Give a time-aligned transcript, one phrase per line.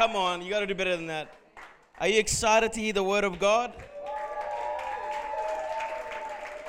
[0.00, 1.30] Come on, you got to do better than that.
[2.00, 3.74] Are you excited to hear the word of God?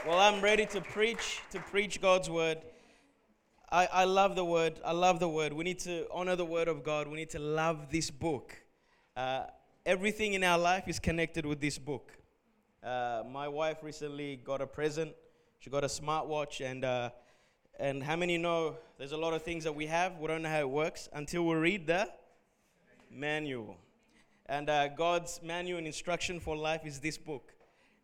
[0.05, 2.57] Well, I'm ready to preach, to preach God's word.
[3.71, 4.81] I, I love the word.
[4.83, 5.53] I love the word.
[5.53, 7.07] We need to honor the word of God.
[7.07, 8.53] We need to love this book.
[9.15, 9.43] Uh,
[9.85, 12.11] everything in our life is connected with this book.
[12.83, 15.13] Uh, my wife recently got a present.
[15.59, 17.11] She got a smartwatch, and uh,
[17.79, 20.49] and how many know there's a lot of things that we have we don't know
[20.49, 22.09] how it works until we read the
[23.11, 23.77] manual.
[24.47, 27.53] And uh, God's manual and instruction for life is this book.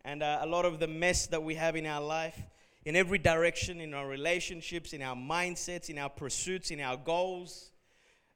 [0.05, 2.39] And uh, a lot of the mess that we have in our life,
[2.85, 7.71] in every direction, in our relationships, in our mindsets, in our pursuits, in our goals.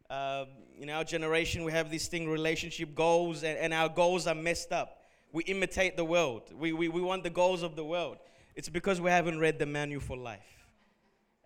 [0.09, 0.45] Uh,
[0.77, 4.73] in our generation, we have this thing relationship goals, and, and our goals are messed
[4.73, 5.03] up.
[5.31, 8.17] We imitate the world, we, we, we want the goals of the world.
[8.53, 10.65] It's because we haven't read the manual for life.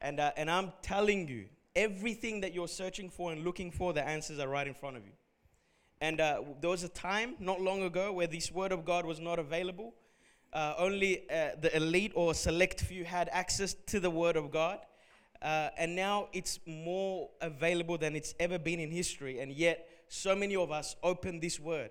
[0.02, 4.04] And, uh, and I'm telling you, everything that you're searching for and looking for, the
[4.04, 5.12] answers are right in front of you.
[6.02, 9.20] And uh, there was a time not long ago where this word of God was
[9.20, 9.93] not available.
[10.55, 14.79] Uh, only uh, the elite or select few had access to the Word of God.
[15.41, 19.41] Uh, and now it's more available than it's ever been in history.
[19.41, 21.90] And yet, so many of us open this Word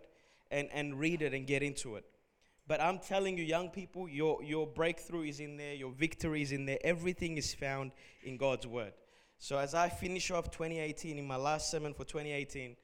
[0.51, 2.07] and, and read it and get into it.
[2.67, 6.51] But I'm telling you, young people, your, your breakthrough is in there, your victory is
[6.51, 6.79] in there.
[6.83, 8.95] Everything is found in God's Word.
[9.39, 12.77] So, as I finish off 2018, in my last sermon for 2018,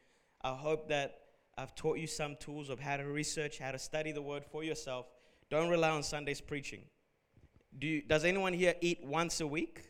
[0.43, 1.19] I hope that
[1.57, 4.65] I've taught you some tools of how to research, how to study the Word for
[4.65, 5.07] yourself
[5.51, 6.83] don't rely on Sunday's preaching.
[7.77, 9.83] Do you, does anyone here eat once a week?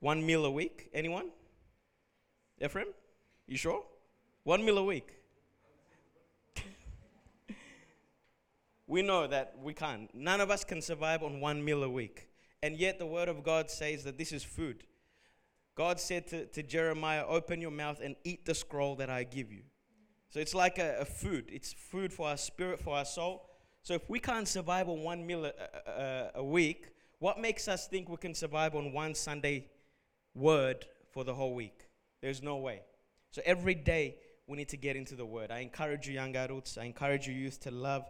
[0.00, 0.90] One meal a week?
[0.92, 1.30] Anyone?
[2.62, 2.88] Ephraim?
[3.46, 3.82] You sure?
[4.44, 5.08] One meal a week.
[8.86, 10.14] we know that we can't.
[10.14, 12.28] None of us can survive on one meal a week.
[12.62, 14.84] And yet the word of God says that this is food.
[15.74, 19.50] God said to, to Jeremiah, Open your mouth and eat the scroll that I give
[19.50, 19.62] you.
[20.30, 21.46] So it's like a, a food.
[21.52, 23.50] It's food for our spirit, for our soul,
[23.82, 25.52] so if we can't survive on one meal a,
[25.90, 29.66] a, a, week, what makes us think we can survive on one Sunday
[30.34, 31.86] word for the whole week?
[32.20, 32.82] There's no way.
[33.30, 35.50] So every day we need to get into the word.
[35.50, 38.08] I encourage you, young adults, I encourage you, youth, to love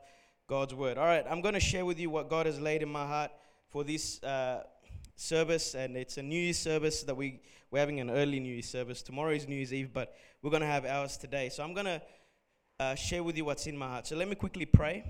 [0.48, 0.98] God's word.
[0.98, 3.30] All right, I'm going to share with you what God has laid in my heart
[3.68, 4.64] for this uh,
[5.14, 8.68] service, and it's a New Year's service that we, we're having an early New Year's
[8.68, 9.02] service.
[9.02, 11.48] Tomorrow is New Year's Eve, but we're going to have ours today.
[11.48, 12.02] So I'm going to
[12.78, 14.06] uh, share with you what's in my heart.
[14.06, 15.04] So let me quickly pray.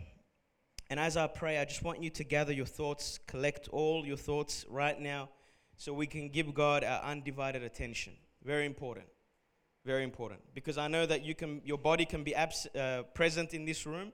[0.91, 4.17] And as I pray, I just want you to gather your thoughts, collect all your
[4.17, 5.29] thoughts right now
[5.77, 8.15] so we can give God our undivided attention.
[8.43, 9.07] Very important.
[9.85, 10.41] Very important.
[10.53, 13.87] Because I know that you can, your body can be abs- uh, present in this
[13.87, 14.12] room,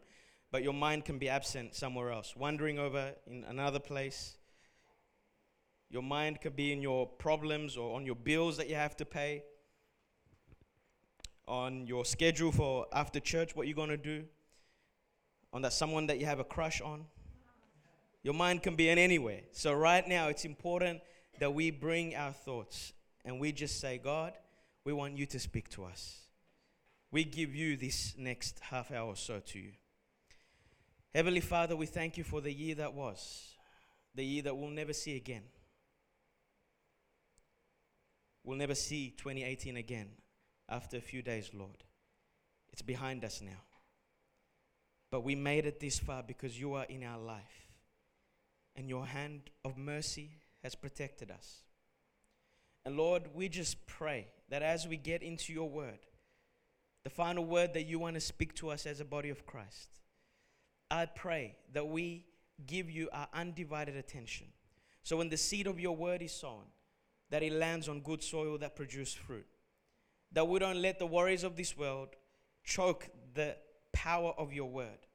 [0.53, 4.37] but your mind can be absent somewhere else, wandering over in another place.
[5.89, 9.05] Your mind could be in your problems or on your bills that you have to
[9.05, 9.45] pay,
[11.49, 14.25] on your schedule for after church, what you're going to do
[15.53, 17.07] on that someone that you have a crush on.
[18.23, 19.43] Your mind can be in anywhere.
[19.53, 21.01] So, right now, it's important
[21.39, 22.93] that we bring our thoughts
[23.25, 24.33] and we just say, God,
[24.85, 26.23] we want you to speak to us.
[27.13, 29.73] We give you this next half hour or so to you.
[31.15, 33.55] Heavenly Father, we thank you for the year that was,
[34.15, 35.45] the year that we'll never see again.
[38.43, 40.09] We'll never see 2018 again
[40.69, 41.85] after a few days, Lord.
[42.73, 43.63] It's behind us now.
[45.11, 47.71] But we made it this far because you are in our life.
[48.75, 50.31] And your hand of mercy
[50.63, 51.63] has protected us.
[52.85, 55.99] And Lord, we just pray that as we get into your word,
[57.05, 59.89] the final word that you want to speak to us as a body of Christ,
[60.91, 62.27] I pray that we
[62.67, 64.49] give you our undivided attention.
[65.03, 66.65] So when the seed of your word is sown,
[67.31, 69.47] that it lands on good soil that produces fruit.
[70.33, 72.09] That we don't let the worries of this world
[72.65, 73.57] choke the
[73.93, 75.07] power of your word.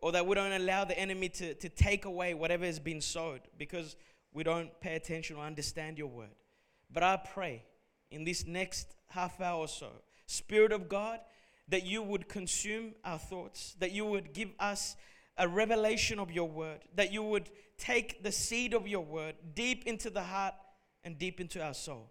[0.00, 3.42] Or that we don't allow the enemy to, to take away whatever has been sowed
[3.58, 3.96] because
[4.32, 6.34] we don't pay attention or understand your word.
[6.90, 7.64] But I pray
[8.10, 9.90] in this next half hour or so,
[10.26, 11.20] Spirit of God,
[11.68, 14.96] that you would consume our thoughts, that you would give us
[15.36, 19.84] a revelation of your word, that you would take the seed of your word deep
[19.86, 20.54] into the heart
[21.04, 22.10] and deep into our soul.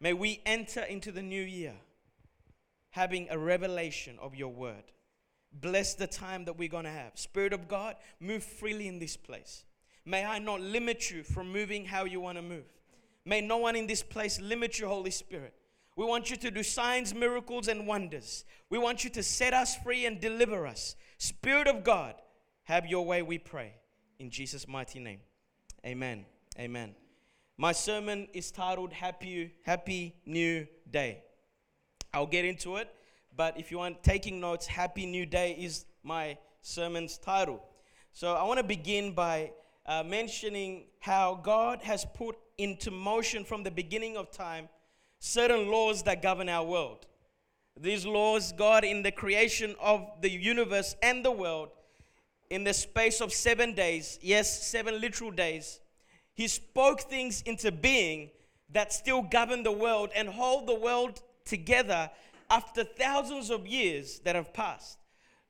[0.00, 1.74] May we enter into the new year
[2.90, 4.84] having a revelation of your word.
[5.52, 7.12] Bless the time that we're going to have.
[7.14, 9.64] Spirit of God, move freely in this place.
[10.04, 12.64] May I not limit you from moving how you want to move.
[13.24, 15.54] May no one in this place limit you, Holy Spirit.
[15.96, 18.44] We want you to do signs, miracles, and wonders.
[18.70, 20.96] We want you to set us free and deliver us.
[21.18, 22.14] Spirit of God,
[22.64, 23.74] have your way, we pray.
[24.18, 25.20] In Jesus' mighty name.
[25.84, 26.24] Amen.
[26.58, 26.94] Amen.
[27.60, 31.22] My sermon is titled Happy, Happy New Day.
[32.14, 32.88] I'll get into it.
[33.36, 37.62] but if you want taking notes, Happy New Day is my sermon's title.
[38.14, 39.52] So I want to begin by
[39.84, 44.70] uh, mentioning how God has put into motion from the beginning of time
[45.18, 47.08] certain laws that govern our world.
[47.78, 51.68] These laws, God, in the creation of the universe and the world,
[52.48, 55.80] in the space of seven days, yes, seven literal days,
[56.40, 58.30] He spoke things into being
[58.70, 62.10] that still govern the world and hold the world together
[62.48, 64.96] after thousands of years that have passed.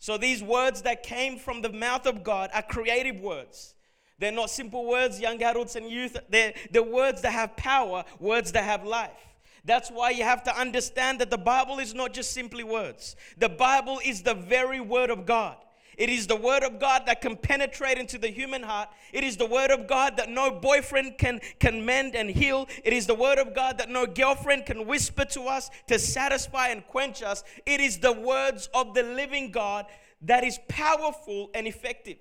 [0.00, 3.76] So these words that came from the mouth of God are creative words.
[4.18, 6.16] They're not simple words, young adults and youth.
[6.28, 9.38] They're, they're words that have power, words that have life.
[9.64, 13.14] That's why you have to understand that the Bible is not just simply words.
[13.38, 15.56] The Bible is the very word of God.
[16.00, 18.88] It is the word of God that can penetrate into the human heart.
[19.12, 22.68] It is the word of God that no boyfriend can, can mend and heal.
[22.82, 26.68] It is the word of God that no girlfriend can whisper to us to satisfy
[26.68, 27.44] and quench us.
[27.66, 29.84] It is the words of the living God
[30.22, 32.16] that is powerful and effective.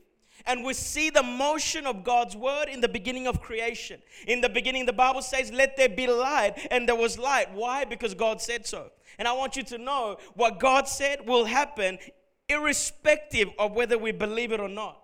[0.45, 4.01] And we see the motion of God's word in the beginning of creation.
[4.27, 7.53] In the beginning, the Bible says, Let there be light, and there was light.
[7.53, 7.85] Why?
[7.85, 8.91] Because God said so.
[9.17, 11.97] And I want you to know what God said will happen
[12.49, 15.01] irrespective of whether we believe it or not.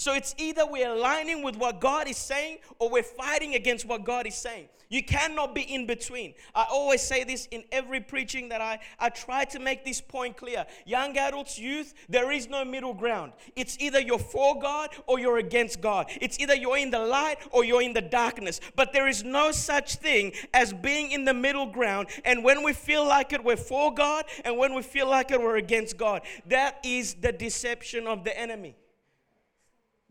[0.00, 4.02] So it's either we're aligning with what God is saying or we're fighting against what
[4.02, 4.70] God is saying.
[4.88, 6.32] You cannot be in between.
[6.54, 10.38] I always say this in every preaching that I, I try to make this point
[10.38, 10.64] clear.
[10.86, 13.34] Young adults, youth, there is no middle ground.
[13.56, 16.06] It's either you're for God or you're against God.
[16.18, 18.58] It's either you're in the light or you're in the darkness.
[18.76, 22.08] But there is no such thing as being in the middle ground.
[22.24, 24.24] And when we feel like it, we're for God.
[24.46, 26.22] And when we feel like it, we're against God.
[26.46, 28.76] That is the deception of the enemy.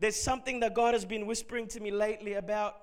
[0.00, 2.76] There's something that God has been whispering to me lately about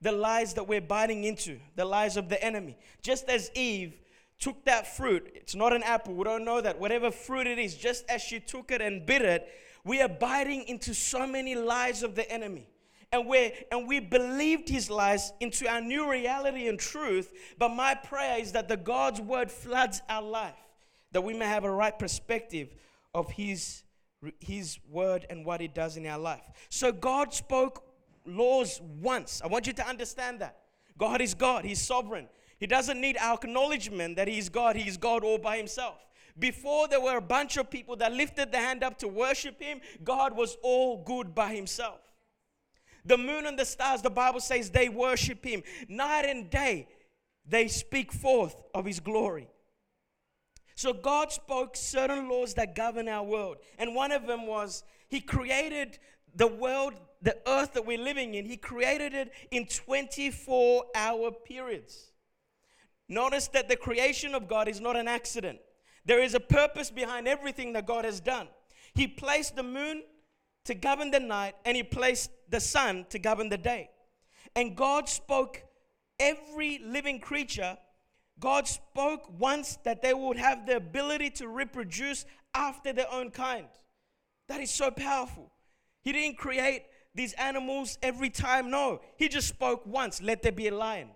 [0.00, 2.76] the lies that we're biting into, the lies of the enemy.
[3.02, 3.94] Just as Eve
[4.38, 7.76] took that fruit, it's not an apple, we don't know that, whatever fruit it is,
[7.76, 9.48] just as she took it and bit it,
[9.84, 12.68] we are biting into so many lies of the enemy.
[13.12, 17.32] And we and we believed his lies into our new reality and truth.
[17.58, 20.58] But my prayer is that the God's word floods our life,
[21.12, 22.74] that we may have a right perspective
[23.14, 23.83] of his
[24.40, 26.42] his word and what it does in our life.
[26.68, 27.84] So God spoke
[28.26, 29.40] laws once.
[29.42, 30.56] I want you to understand that.
[30.96, 32.28] God is God, He's sovereign.
[32.58, 35.96] He doesn't need our acknowledgement that He's God, He's God all by Himself.
[36.38, 39.80] Before there were a bunch of people that lifted their hand up to worship Him,
[40.02, 42.00] God was all good by Himself.
[43.04, 45.62] The moon and the stars, the Bible says they worship Him.
[45.88, 46.88] Night and day,
[47.46, 49.48] they speak forth of His glory.
[50.74, 53.58] So God spoke certain laws that govern our world.
[53.78, 55.98] And one of them was He created
[56.34, 62.10] the world, the earth that we're living in, He created it in 24 hour periods.
[63.08, 65.58] Notice that the creation of God is not an accident.
[66.06, 68.48] There is a purpose behind everything that God has done.
[68.94, 70.02] He placed the moon
[70.64, 73.90] to govern the night, and He placed the sun to govern the day.
[74.56, 75.62] And God spoke
[76.18, 77.76] every living creature
[78.40, 83.66] God spoke once that they would have the ability to reproduce after their own kind.
[84.48, 85.50] That is so powerful.
[86.02, 86.82] He didn't create
[87.14, 88.70] these animals every time.
[88.70, 91.08] No, he just spoke once, let there be a lion.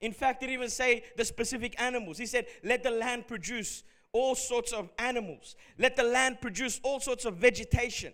[0.00, 2.18] In fact, he didn't even say the specific animals.
[2.18, 3.82] He said, let the land produce
[4.12, 5.56] all sorts of animals.
[5.78, 8.12] Let the land produce all sorts of vegetation.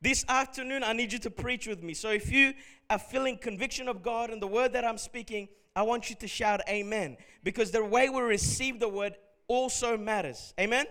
[0.00, 1.94] This afternoon, I need you to preach with me.
[1.94, 2.52] So if you
[2.90, 6.26] are feeling conviction of God and the word that I'm speaking, I want you to
[6.26, 9.14] shout amen because the way we receive the word
[9.46, 10.54] also matters.
[10.58, 10.86] Amen?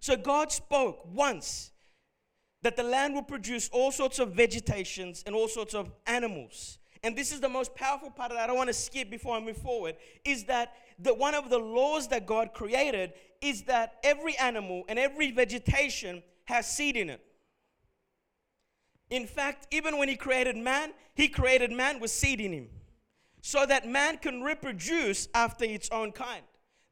[0.00, 1.70] So God spoke once
[2.62, 6.80] that the land will produce all sorts of vegetations and all sorts of animals.
[7.04, 9.40] And this is the most powerful part that I don't want to skip before I
[9.40, 9.94] move forward
[10.24, 14.98] is that the, one of the laws that God created is that every animal and
[14.98, 17.20] every vegetation has seed in it.
[19.10, 22.68] In fact, even when He created man, He created man with seed in him
[23.42, 26.42] so that man can reproduce after its own kind.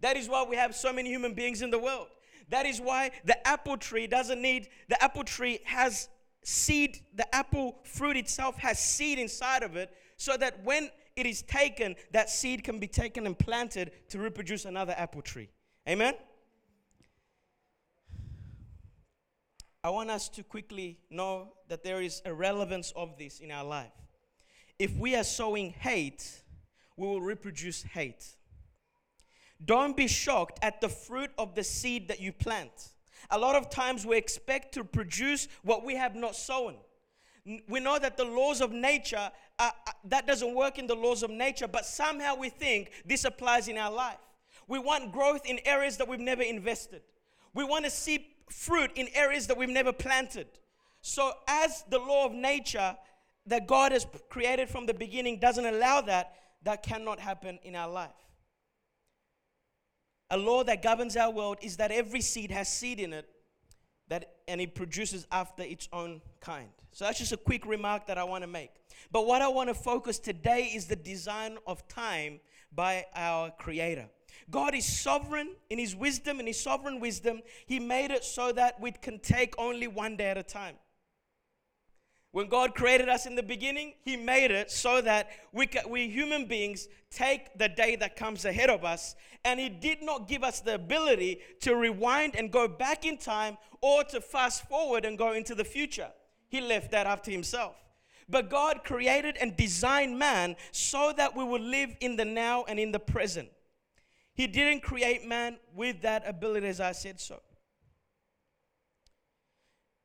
[0.01, 2.09] That is why we have so many human beings in the world.
[2.49, 6.09] That is why the apple tree doesn't need, the apple tree has
[6.43, 11.43] seed, the apple fruit itself has seed inside of it, so that when it is
[11.43, 15.51] taken, that seed can be taken and planted to reproduce another apple tree.
[15.89, 16.15] Amen?
[19.85, 23.65] I want us to quickly know that there is a relevance of this in our
[23.65, 23.93] life
[24.81, 26.41] if we are sowing hate,
[26.97, 28.25] we will reproduce hate.
[29.63, 32.73] Don't be shocked at the fruit of the seed that you plant.
[33.31, 36.77] A lot of times we expect to produce what we have not sown.
[37.69, 41.23] We know that the laws of nature, uh, uh, that doesn't work in the laws
[41.23, 44.19] of nature, but somehow we think this applies in our life.
[44.67, 47.03] We want growth in areas that we've never invested.
[47.53, 50.47] We want to see fruit in areas that we've never planted.
[51.03, 52.97] So, as the law of nature
[53.51, 57.91] that God has created from the beginning doesn't allow that, that cannot happen in our
[57.91, 58.11] life.
[60.31, 63.29] A law that governs our world is that every seed has seed in it
[64.09, 66.69] that and it produces after its own kind.
[66.93, 68.71] So that's just a quick remark that I want to make.
[69.11, 72.41] But what I want to focus today is the design of time
[72.73, 74.09] by our creator.
[74.49, 78.81] God is sovereign in his wisdom, in his sovereign wisdom, he made it so that
[78.81, 80.77] we can take only one day at a time.
[82.33, 86.47] When God created us in the beginning, He made it so that we, we human
[86.47, 90.61] beings take the day that comes ahead of us, and He did not give us
[90.61, 95.33] the ability to rewind and go back in time or to fast forward and go
[95.33, 96.11] into the future.
[96.49, 97.75] He left that up to Himself.
[98.29, 102.79] But God created and designed man so that we would live in the now and
[102.79, 103.49] in the present.
[104.35, 107.41] He didn't create man with that ability, as I said so.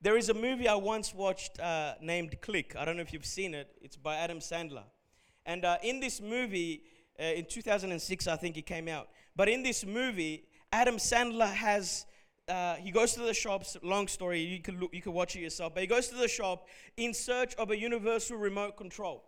[0.05, 2.75] There is a movie I once watched uh, named Click.
[2.77, 3.75] I don't know if you've seen it.
[3.81, 4.83] It's by Adam Sandler.
[5.47, 6.83] And uh, in this movie,
[7.19, 9.07] uh, in 2006, I think it came out.
[9.35, 12.05] But in this movie, Adam Sandler has.
[12.47, 13.77] Uh, he goes to the shops.
[13.81, 14.41] Long story.
[14.41, 15.73] You can look, you can watch it yourself.
[15.73, 19.23] But he goes to the shop in search of a universal remote control.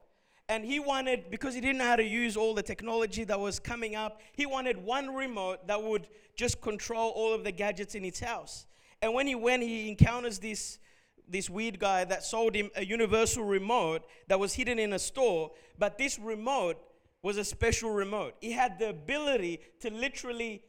[0.48, 3.58] And he wanted, because he didn't know how to use all the technology that was
[3.58, 8.04] coming up, he wanted one remote that would just control all of the gadgets in
[8.04, 8.68] his house.
[9.02, 10.80] And when he went, he encounters this,
[11.28, 15.52] this weird guy that sold him a universal remote that was hidden in a store.
[15.78, 16.78] But this remote
[17.22, 18.36] was a special remote.
[18.42, 20.64] He had the ability to literally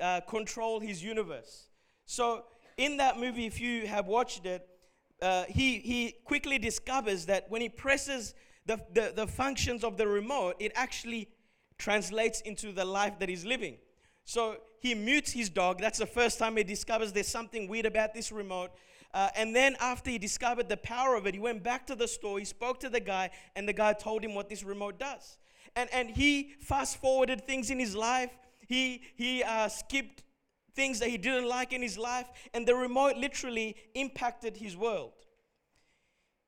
[0.00, 1.68] uh, control his universe.
[2.06, 2.44] So,
[2.76, 4.66] in that movie, if you have watched it,
[5.20, 8.34] uh, he, he quickly discovers that when he presses
[8.66, 11.28] the, the, the functions of the remote, it actually
[11.76, 13.78] translates into the life that he's living.
[14.24, 15.80] So he mutes his dog.
[15.80, 18.70] That's the first time he discovers there's something weird about this remote.
[19.14, 22.06] Uh, and then after he discovered the power of it, he went back to the
[22.06, 22.38] store.
[22.38, 25.38] He spoke to the guy, and the guy told him what this remote does.
[25.76, 28.30] And, and he fast forwarded things in his life.
[28.66, 30.22] He, he uh, skipped
[30.74, 35.12] things that he didn't like in his life, and the remote literally impacted his world.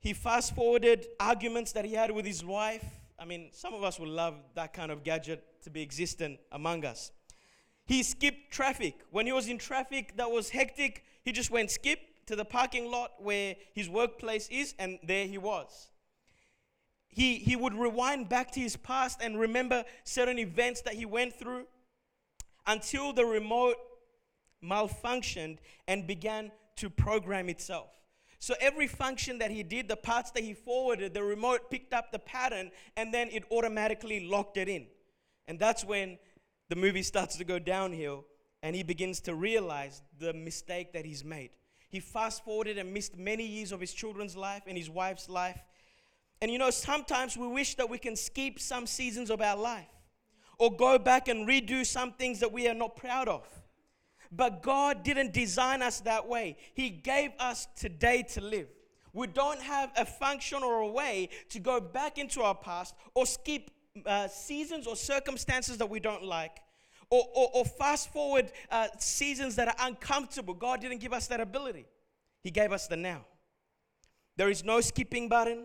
[0.00, 2.84] He fast forwarded arguments that he had with his wife.
[3.18, 6.84] I mean, some of us would love that kind of gadget to be existent among
[6.84, 7.10] us.
[7.90, 8.94] He skipped traffic.
[9.10, 12.88] When he was in traffic that was hectic, he just went skip to the parking
[12.88, 15.90] lot where his workplace is, and there he was.
[17.08, 21.34] He, he would rewind back to his past and remember certain events that he went
[21.34, 21.66] through
[22.64, 23.74] until the remote
[24.64, 27.88] malfunctioned and began to program itself.
[28.38, 32.12] So every function that he did, the parts that he forwarded, the remote picked up
[32.12, 34.86] the pattern and then it automatically locked it in.
[35.48, 36.18] And that's when
[36.70, 38.24] the movie starts to go downhill
[38.62, 41.50] and he begins to realize the mistake that he's made.
[41.88, 45.60] He fast forwarded and missed many years of his children's life and his wife's life.
[46.40, 49.88] And you know, sometimes we wish that we can skip some seasons of our life
[50.58, 53.44] or go back and redo some things that we are not proud of.
[54.30, 56.56] But God didn't design us that way.
[56.74, 58.68] He gave us today to live.
[59.12, 63.26] We don't have a function or a way to go back into our past or
[63.26, 63.72] skip
[64.06, 66.58] uh, seasons or circumstances that we don't like,
[67.10, 70.54] or, or, or fast forward uh, seasons that are uncomfortable.
[70.54, 71.86] God didn't give us that ability,
[72.42, 73.24] He gave us the now.
[74.36, 75.64] There is no skipping button,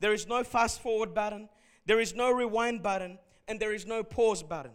[0.00, 1.48] there is no fast forward button,
[1.86, 4.72] there is no rewind button, and there is no pause button.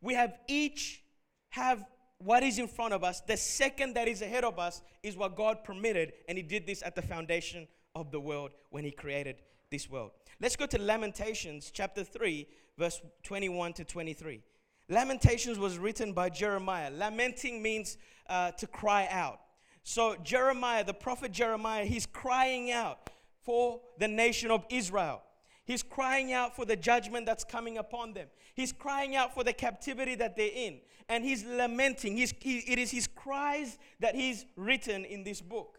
[0.00, 1.02] We have each
[1.50, 1.84] have
[2.18, 3.20] what is in front of us.
[3.20, 6.82] The second that is ahead of us is what God permitted, and He did this
[6.82, 9.36] at the foundation of the world when He created
[9.72, 10.12] this world.
[10.40, 12.46] Let's go to Lamentations chapter 3,
[12.78, 14.40] verse 21 to 23.
[14.88, 16.90] Lamentations was written by Jeremiah.
[16.90, 17.96] Lamenting means
[18.28, 19.40] uh, to cry out.
[19.82, 23.10] So, Jeremiah, the prophet Jeremiah, he's crying out
[23.42, 25.22] for the nation of Israel.
[25.64, 28.28] He's crying out for the judgment that's coming upon them.
[28.54, 30.80] He's crying out for the captivity that they're in.
[31.08, 32.16] And he's lamenting.
[32.16, 35.78] He's, he, it is his cries that he's written in this book.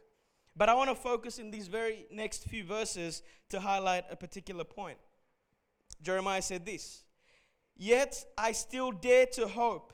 [0.56, 4.64] But I want to focus in these very next few verses to highlight a particular
[4.64, 4.98] point.
[6.02, 7.04] Jeremiah said this
[7.76, 9.94] Yet I still dare to hope.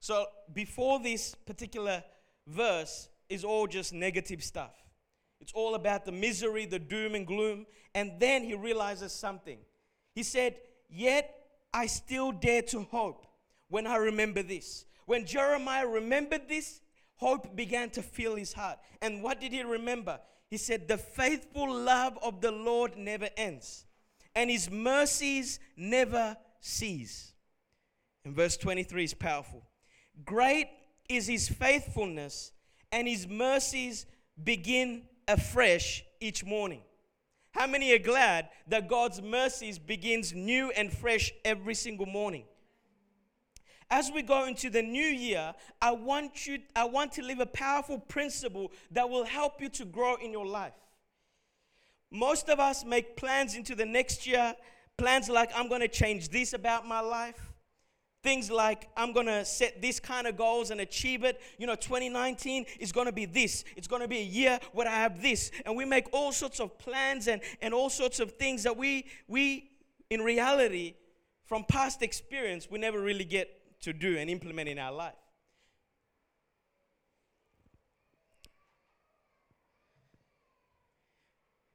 [0.00, 2.02] So before this particular
[2.46, 4.72] verse is all just negative stuff.
[5.40, 7.66] It's all about the misery, the doom and gloom.
[7.94, 9.58] And then he realizes something.
[10.14, 10.56] He said,
[10.88, 11.34] Yet
[11.72, 13.26] I still dare to hope
[13.68, 14.84] when I remember this.
[15.06, 16.80] When Jeremiah remembered this,
[17.22, 18.78] hope began to fill his heart.
[19.00, 20.18] And what did he remember?
[20.50, 23.86] He said, The faithful love of the Lord never ends,
[24.34, 27.32] and his mercies never cease.
[28.24, 29.62] And verse 23 is powerful.
[30.24, 30.68] Great
[31.08, 32.52] is his faithfulness,
[32.90, 34.04] and his mercies
[34.42, 36.82] begin afresh each morning.
[37.52, 42.44] How many are glad that God's mercies begins new and fresh every single morning?
[43.92, 47.46] As we go into the new year, I want you I want to live a
[47.46, 50.72] powerful principle that will help you to grow in your life.
[52.10, 54.54] Most of us make plans into the next year,
[54.96, 57.52] plans like I'm going to change this about my life.
[58.22, 61.42] Things like, I'm going to set this kind of goals and achieve it.
[61.58, 63.62] You know, 2019 is going to be this.
[63.76, 65.50] It's going to be a year where I have this.
[65.66, 69.06] And we make all sorts of plans and, and all sorts of things that we,
[69.28, 69.70] we,
[70.08, 70.94] in reality,
[71.44, 75.14] from past experience, we never really get to do and implement in our life.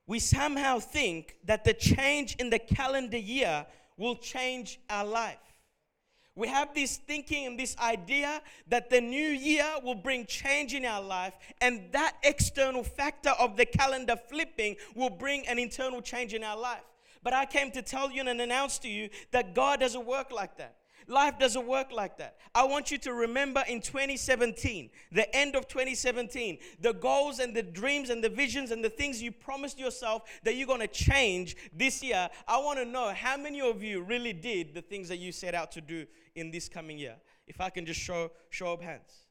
[0.07, 3.65] We somehow think that the change in the calendar year
[3.97, 5.37] will change our life.
[6.33, 10.85] We have this thinking and this idea that the new year will bring change in
[10.85, 16.35] our life, and that external factor of the calendar flipping will bring an internal change
[16.35, 16.83] in our life.
[17.23, 20.57] But I came to tell you and announce to you that God doesn't work like
[20.57, 20.75] that.
[21.09, 22.35] Life doesn't work like that.
[22.53, 27.63] I want you to remember in 2017, the end of 2017, the goals and the
[27.63, 31.55] dreams and the visions and the things you promised yourself that you're going to change
[31.73, 32.29] this year.
[32.45, 35.55] I want to know how many of you really did the things that you set
[35.55, 37.15] out to do in this coming year.
[37.47, 39.27] If I can just show show of hands.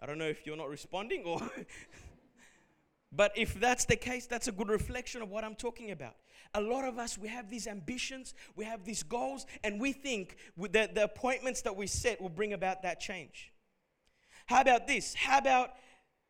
[0.00, 1.40] I don't know if you're not responding or
[3.10, 6.16] But if that's the case, that's a good reflection of what I'm talking about.
[6.54, 10.36] A lot of us, we have these ambitions, we have these goals, and we think
[10.70, 13.52] that the appointments that we set will bring about that change.
[14.46, 15.14] How about this?
[15.14, 15.70] How about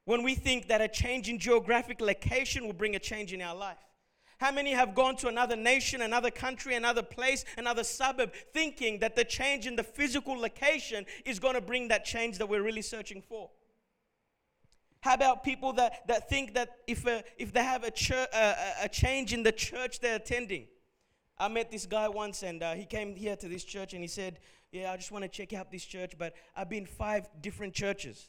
[0.04, 3.54] when we think that a change in geographic location will bring a change in our
[3.54, 3.78] life?
[4.38, 9.16] How many have gone to another nation, another country, another place, another suburb, thinking that
[9.16, 12.82] the change in the physical location is going to bring that change that we're really
[12.82, 13.50] searching for?
[15.00, 18.54] How about people that, that think that if, a, if they have a, church, uh,
[18.82, 20.66] a change in the church they're attending?
[21.38, 24.08] I met this guy once and uh, he came here to this church and he
[24.08, 24.40] said,
[24.72, 28.28] Yeah, I just want to check out this church, but I've been five different churches.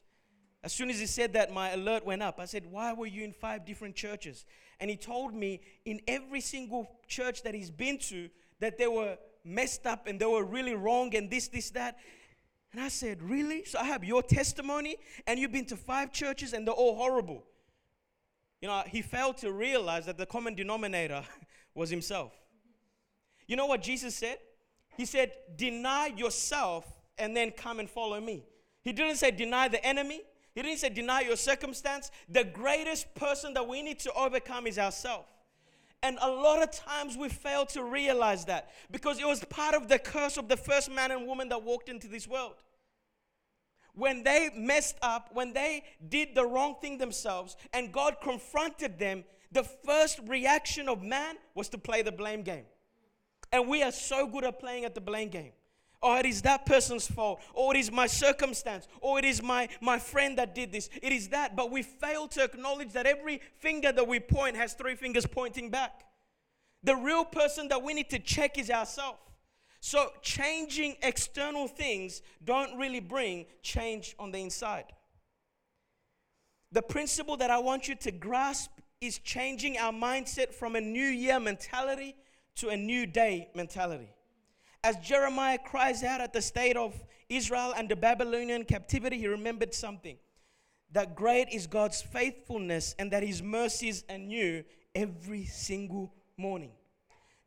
[0.61, 2.39] As soon as he said that, my alert went up.
[2.39, 4.45] I said, Why were you in five different churches?
[4.79, 9.17] And he told me in every single church that he's been to that they were
[9.43, 11.97] messed up and they were really wrong and this, this, that.
[12.71, 13.65] And I said, Really?
[13.65, 17.43] So I have your testimony, and you've been to five churches, and they're all horrible.
[18.61, 21.23] You know, he failed to realize that the common denominator
[21.75, 22.33] was himself.
[23.47, 24.37] You know what Jesus said?
[24.97, 26.85] He said, Deny yourself
[27.17, 28.45] and then come and follow me.
[28.81, 30.21] He didn't say deny the enemy.
[30.53, 32.11] He didn't say deny your circumstance.
[32.27, 35.27] The greatest person that we need to overcome is ourselves.
[36.01, 39.89] And a lot of times we fail to realize that because it was part of
[39.89, 42.55] the curse of the first man and woman that walked into this world.
[43.93, 49.25] When they messed up, when they did the wrong thing themselves, and God confronted them,
[49.51, 52.65] the first reaction of man was to play the blame game.
[53.51, 55.51] And we are so good at playing at the blame game
[56.01, 59.67] or it is that person's fault, or it is my circumstance, or it is my,
[59.81, 60.89] my friend that did this.
[61.01, 61.55] It is that.
[61.55, 65.69] But we fail to acknowledge that every finger that we point has three fingers pointing
[65.69, 66.05] back.
[66.83, 69.19] The real person that we need to check is ourselves.
[69.81, 74.85] So, changing external things don't really bring change on the inside.
[76.71, 81.05] The principle that I want you to grasp is changing our mindset from a new
[81.05, 82.15] year mentality
[82.57, 84.09] to a new day mentality.
[84.83, 86.95] As Jeremiah cries out at the state of
[87.27, 90.17] Israel and the Babylonian captivity, he remembered something
[90.91, 94.63] that great is God's faithfulness and that his mercies are new
[94.95, 96.71] every single morning.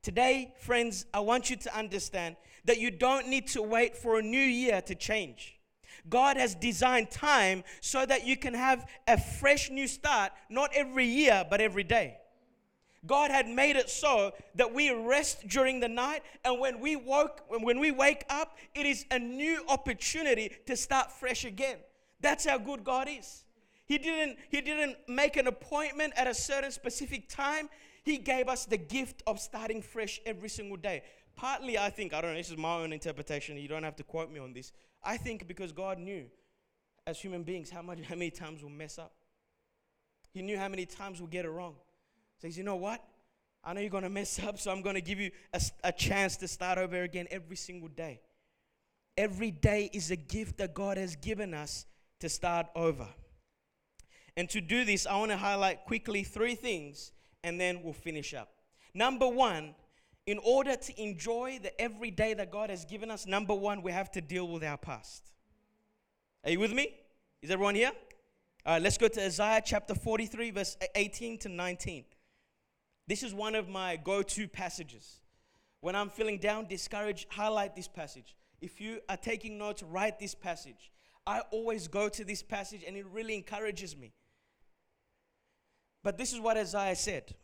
[0.03, 4.23] Today, friends, I want you to understand that you don't need to wait for a
[4.23, 5.59] new year to change.
[6.09, 11.07] God has designed time so that you can have a fresh new start, not every
[11.07, 12.19] year, but every day.
[13.07, 17.41] God had made it so that we rest during the night, and when we woke,
[17.49, 21.79] when we wake up, it is a new opportunity to start fresh again.
[22.21, 23.45] That's how good God is.
[23.87, 27.69] He didn't, he didn't make an appointment at a certain specific time.
[28.05, 31.03] He gave us the gift of starting fresh every single day.
[31.35, 33.57] Partly, I think, I don't know, this is my own interpretation.
[33.57, 34.73] You don't have to quote me on this.
[35.03, 36.27] I think because God knew,
[37.05, 39.13] as human beings, how, much, how many times we'll mess up.
[40.33, 41.75] He knew how many times we'll get it wrong
[42.43, 43.03] says, You know what?
[43.65, 45.93] I know you're going to mess up, so I'm going to give you a, a
[45.93, 48.21] chance to start over again every single day.
[49.17, 51.87] Every day is a gift that God has given us
[52.19, 53.07] to start over.
[54.37, 57.13] And to do this, I want to highlight quickly three things
[57.45, 58.49] and then we'll finish up.
[58.95, 59.75] Number one
[60.27, 64.11] In order to enjoy the everyday that God has given us, number one, we have
[64.13, 65.33] to deal with our past.
[66.45, 66.95] Are you with me?
[67.43, 67.93] Is everyone here?
[68.65, 72.05] All right, let's go to Isaiah chapter 43, verse 18 to 19.
[73.07, 75.21] This is one of my go to passages.
[75.81, 78.37] When I'm feeling down, discouraged, highlight this passage.
[78.61, 80.93] If you are taking notes, write this passage.
[81.27, 84.13] I always go to this passage and it really encourages me.
[86.05, 87.35] But this is what Isaiah said.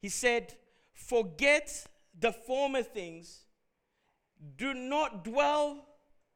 [0.00, 0.54] He said,
[0.92, 1.86] Forget
[2.18, 3.46] the former things,
[4.56, 5.86] do not dwell,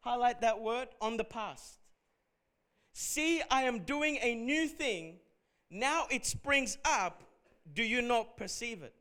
[0.00, 1.78] highlight that word, on the past.
[2.92, 5.16] See, I am doing a new thing.
[5.70, 7.23] Now it springs up.
[7.72, 8.94] Do you not perceive it?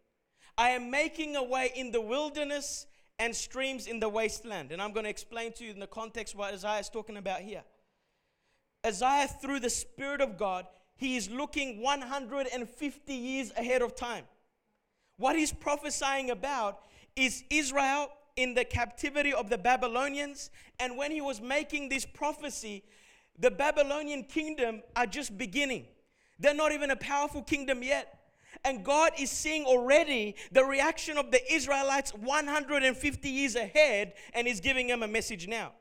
[0.58, 2.86] I am making a way in the wilderness
[3.19, 4.71] and streams in the wasteland.
[4.71, 7.41] And I'm going to explain to you in the context what Isaiah is talking about
[7.41, 7.63] here.
[8.86, 14.26] Isaiah, through the Spirit of God, he is looking 150 years ahead of time.
[15.17, 16.80] What he's prophesying about
[17.15, 20.49] is Israel in the captivity of the Babylonians.
[20.80, 22.84] And when he was making this prophecy,
[23.38, 25.86] the Babylonian kingdom are just beginning.
[26.39, 28.19] They're not even a powerful kingdom yet.
[28.63, 34.60] And God is seeing already the reaction of the Israelites 150 years ahead and is
[34.60, 35.74] giving them a message now.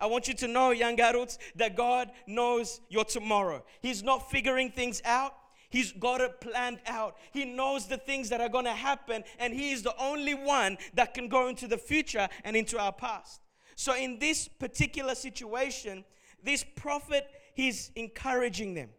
[0.00, 3.64] I want you to know, young adults, that God knows your tomorrow.
[3.80, 5.34] He's not figuring things out.
[5.70, 7.16] He's got it planned out.
[7.32, 10.76] He knows the things that are going to happen, and He is the only one
[10.94, 13.40] that can go into the future and into our past.
[13.74, 16.04] So, in this particular situation,
[16.42, 18.90] this prophet, he's encouraging them.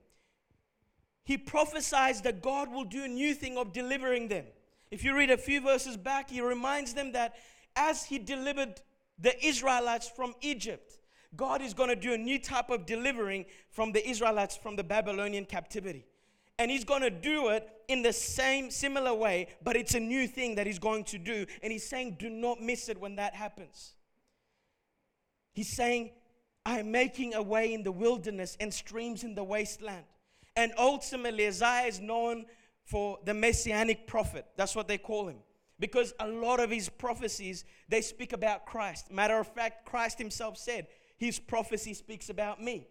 [1.23, 4.45] He prophesies that God will do a new thing of delivering them.
[4.91, 7.35] If you read a few verses back, he reminds them that
[7.75, 8.81] as he delivered
[9.17, 10.99] the Israelites from Egypt,
[11.35, 14.83] God is going to do a new type of delivering from the Israelites from the
[14.83, 16.05] Babylonian captivity.
[16.59, 20.27] And he's going to do it in the same, similar way, but it's a new
[20.27, 21.45] thing that he's going to do.
[21.63, 23.93] And he's saying, do not miss it when that happens.
[25.53, 26.11] He's saying,
[26.65, 30.05] I am making a way in the wilderness and streams in the wasteland.
[30.55, 32.45] And ultimately, Isaiah is known
[32.85, 34.45] for the messianic prophet.
[34.55, 35.37] That's what they call him.
[35.79, 39.11] Because a lot of his prophecies, they speak about Christ.
[39.11, 40.87] Matter of fact, Christ himself said,
[41.17, 42.87] his prophecy speaks about me.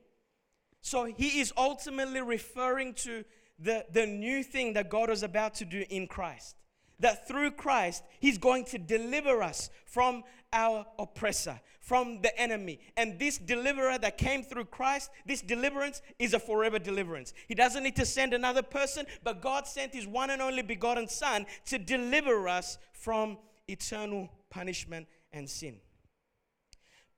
[0.81, 3.25] So he is ultimately referring to
[3.59, 6.57] the, the new thing that God is about to do in Christ.
[7.03, 12.79] That through Christ, he's going to deliver us from our oppressor, from the enemy.
[12.97, 17.33] And this deliverer that came through Christ, this deliverance is a forever deliverance.
[17.49, 21.09] He doesn't need to send another person, but God sent his one and only begotten
[21.09, 23.37] Son to deliver us from
[23.69, 25.77] eternal punishment and sin.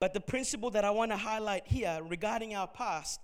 [0.01, 3.21] But the principle that I want to highlight here regarding our past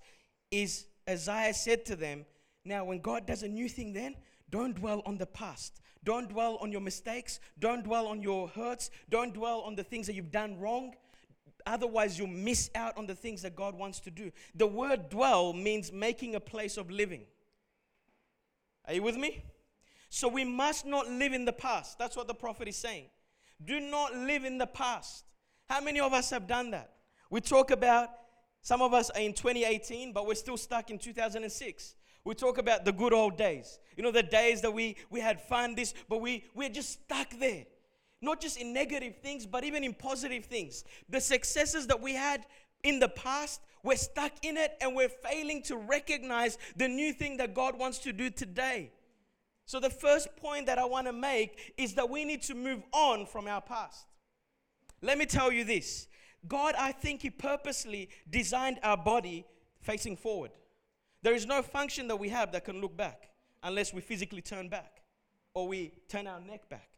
[0.51, 2.27] is Isaiah said to them,
[2.65, 4.17] Now, when God does a new thing, then
[4.51, 5.81] don't dwell on the past.
[6.03, 7.41] Don't dwell on your mistakes.
[7.59, 8.91] Don't dwell on your hurts.
[9.11, 10.95] Don't dwell on the things that you've done wrong.
[11.67, 14.31] Otherwise, you'll miss out on the things that God wants to do.
[14.55, 17.23] The word dwell means making a place of living.
[18.87, 19.45] Are you with me?
[20.09, 21.99] So we must not live in the past.
[21.99, 23.07] That's what the prophet is saying.
[23.65, 25.25] Do not live in the past.
[25.69, 26.91] How many of us have done that?
[27.31, 28.09] We talk about,
[28.63, 31.95] some of us are in 2018, but we're still stuck in 2006.
[32.25, 33.79] We talk about the good old days.
[33.97, 37.31] You know, the days that we, we had fun, this, but we, we're just stuck
[37.39, 37.65] there.
[38.21, 40.85] Not just in negative things, but even in positive things.
[41.09, 42.45] The successes that we had
[42.83, 47.39] in the past, we're stuck in it and we're failing to recognize the new thing
[47.39, 48.93] that God wants to do today.
[49.65, 52.83] So, the first point that I want to make is that we need to move
[52.93, 54.05] on from our past.
[55.01, 56.09] Let me tell you this
[56.47, 59.47] God, I think He purposely designed our body
[59.81, 60.51] facing forward.
[61.23, 63.31] There is no function that we have that can look back
[63.63, 65.03] unless we physically turn back
[65.55, 66.89] or we turn our neck back.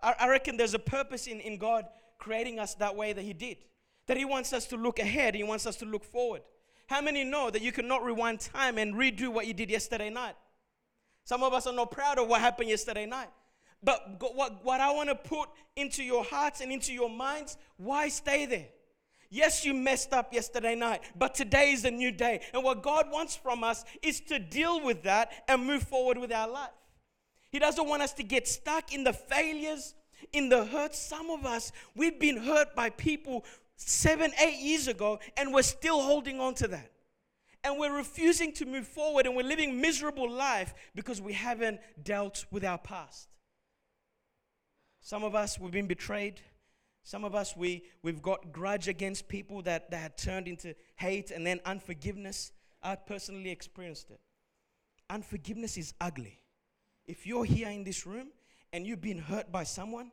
[0.00, 1.86] I, I reckon there's a purpose in, in God
[2.18, 3.58] creating us that way that He did.
[4.06, 6.42] That He wants us to look ahead, He wants us to look forward.
[6.86, 10.36] How many know that you cannot rewind time and redo what you did yesterday night?
[11.24, 13.28] Some of us are not proud of what happened yesterday night.
[13.82, 18.08] But what, what I want to put into your hearts and into your minds, why
[18.08, 18.68] stay there?
[19.30, 22.40] Yes, you messed up yesterday night, but today is a new day.
[22.54, 26.32] And what God wants from us is to deal with that and move forward with
[26.32, 26.70] our life.
[27.50, 29.94] He doesn't want us to get stuck in the failures,
[30.32, 30.98] in the hurts.
[30.98, 33.44] Some of us, we've been hurt by people
[33.76, 36.90] seven, eight years ago, and we're still holding on to that.
[37.64, 42.46] And we're refusing to move forward, and we're living miserable life because we haven't dealt
[42.50, 43.28] with our past.
[45.00, 46.40] Some of us, we've been betrayed.
[47.08, 51.30] Some of us, we, we've got grudge against people that, that had turned into hate
[51.30, 52.52] and then unforgiveness.
[52.82, 54.20] I personally experienced it.
[55.08, 56.38] Unforgiveness is ugly.
[57.06, 58.28] If you're here in this room
[58.74, 60.12] and you've been hurt by someone,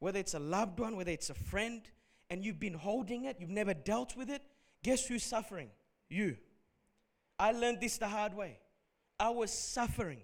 [0.00, 1.82] whether it's a loved one, whether it's a friend,
[2.30, 4.42] and you've been holding it, you've never dealt with it,
[4.82, 5.68] guess who's suffering?
[6.08, 6.36] You.
[7.38, 8.58] I learned this the hard way.
[9.20, 10.22] I was suffering.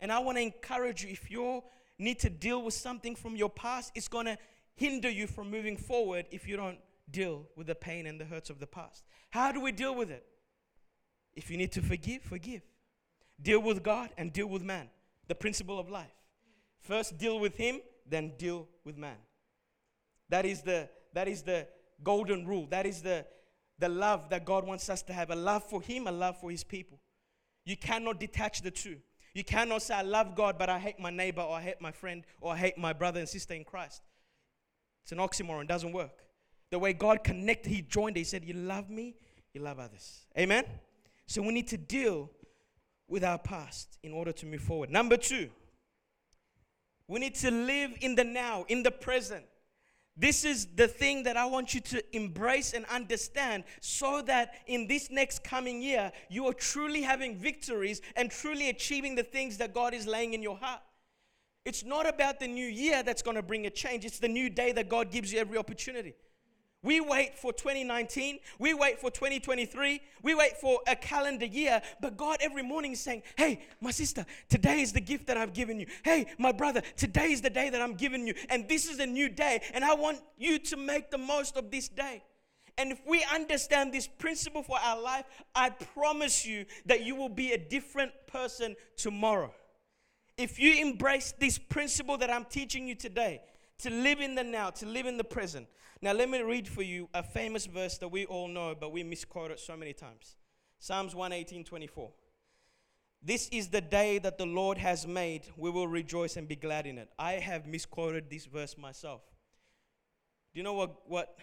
[0.00, 1.62] And I want to encourage you if you
[1.98, 4.36] need to deal with something from your past, it's going to
[4.76, 6.78] hinder you from moving forward if you don't
[7.10, 9.04] deal with the pain and the hurts of the past.
[9.30, 10.24] How do we deal with it?
[11.34, 12.62] If you need to forgive, forgive.
[13.40, 14.88] Deal with God and deal with man.
[15.28, 16.10] The principle of life.
[16.80, 19.16] First deal with him, then deal with man.
[20.28, 21.66] That is the that is the
[22.02, 22.66] golden rule.
[22.70, 23.26] That is the
[23.78, 26.50] the love that God wants us to have a love for him, a love for
[26.50, 27.00] his people.
[27.64, 28.98] You cannot detach the two.
[29.34, 31.92] You cannot say, I love God, but I hate my neighbor, or I hate my
[31.92, 34.02] friend, or I hate my brother and sister in Christ.
[35.02, 36.24] It's an oxymoron, it doesn't work.
[36.70, 39.16] The way God connected, He joined, He said, You love me,
[39.52, 40.26] you love others.
[40.38, 40.64] Amen?
[41.26, 42.30] So we need to deal
[43.08, 44.90] with our past in order to move forward.
[44.90, 45.50] Number two,
[47.08, 49.44] we need to live in the now, in the present.
[50.16, 54.86] This is the thing that I want you to embrace and understand so that in
[54.86, 59.72] this next coming year, you are truly having victories and truly achieving the things that
[59.72, 60.82] God is laying in your heart.
[61.64, 64.48] It's not about the new year that's going to bring a change, it's the new
[64.48, 66.14] day that God gives you every opportunity.
[66.82, 72.16] We wait for 2019, we wait for 2023, we wait for a calendar year, but
[72.16, 75.78] God every morning is saying, Hey, my sister, today is the gift that I've given
[75.78, 75.86] you.
[76.02, 79.04] Hey, my brother, today is the day that I'm giving you, and this is a
[79.04, 82.22] new day, and I want you to make the most of this day.
[82.78, 87.28] And if we understand this principle for our life, I promise you that you will
[87.28, 89.52] be a different person tomorrow.
[90.40, 93.42] If you embrace this principle that I'm teaching you today,
[93.80, 95.66] to live in the now, to live in the present,
[96.02, 99.02] now, let me read for you a famous verse that we all know, but we
[99.02, 100.36] misquote it so many times
[100.78, 102.10] Psalms 118 24.
[103.22, 105.46] This is the day that the Lord has made.
[105.58, 107.10] We will rejoice and be glad in it.
[107.18, 109.20] I have misquoted this verse myself.
[110.54, 111.36] Do you know what, what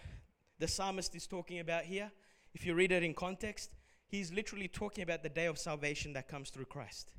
[0.58, 2.10] the psalmist is talking about here?
[2.52, 3.70] If you read it in context,
[4.08, 7.12] he's literally talking about the day of salvation that comes through Christ.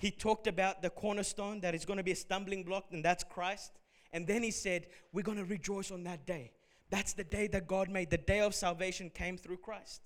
[0.00, 3.22] He talked about the cornerstone that is going to be a stumbling block, and that's
[3.22, 3.78] Christ.
[4.12, 6.52] And then he said, We're going to rejoice on that day.
[6.88, 8.08] That's the day that God made.
[8.08, 10.00] The day of salvation came through Christ.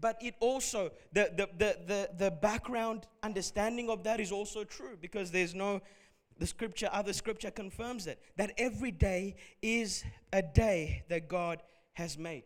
[0.00, 4.96] But it also, the, the, the, the, the background understanding of that is also true
[5.00, 5.82] because there's no,
[6.38, 11.62] the scripture, other scripture confirms it, that every day is a day that God
[11.92, 12.44] has made.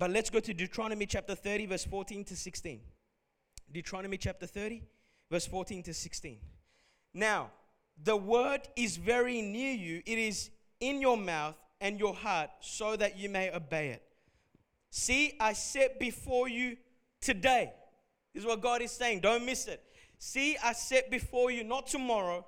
[0.00, 2.80] But let's go to Deuteronomy chapter 30, verse 14 to 16.
[3.70, 4.82] Deuteronomy chapter 30,
[5.30, 6.38] verse 14 to 16.
[7.14, 7.50] Now,
[8.02, 12.96] the word is very near you, it is in your mouth and your heart, so
[12.96, 14.02] that you may obey it.
[14.90, 16.76] See, I set before you
[17.20, 17.72] today.
[18.34, 19.20] This is what God is saying.
[19.20, 19.82] Don't miss it.
[20.18, 22.46] See, I set before you not tomorrow,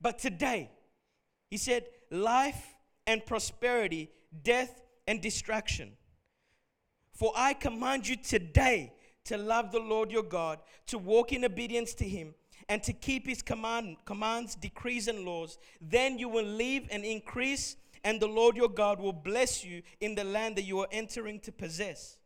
[0.00, 0.70] but today.
[1.50, 2.74] He said, life
[3.06, 4.10] and prosperity,
[4.42, 5.92] death and distraction.
[7.14, 8.92] For I command you today
[9.24, 12.34] to love the Lord your God, to walk in obedience to him
[12.68, 15.58] and to keep his command, commands, decrees, and laws.
[15.80, 20.14] Then you will live and increase, and the Lord your God will bless you in
[20.14, 22.18] the land that you are entering to possess.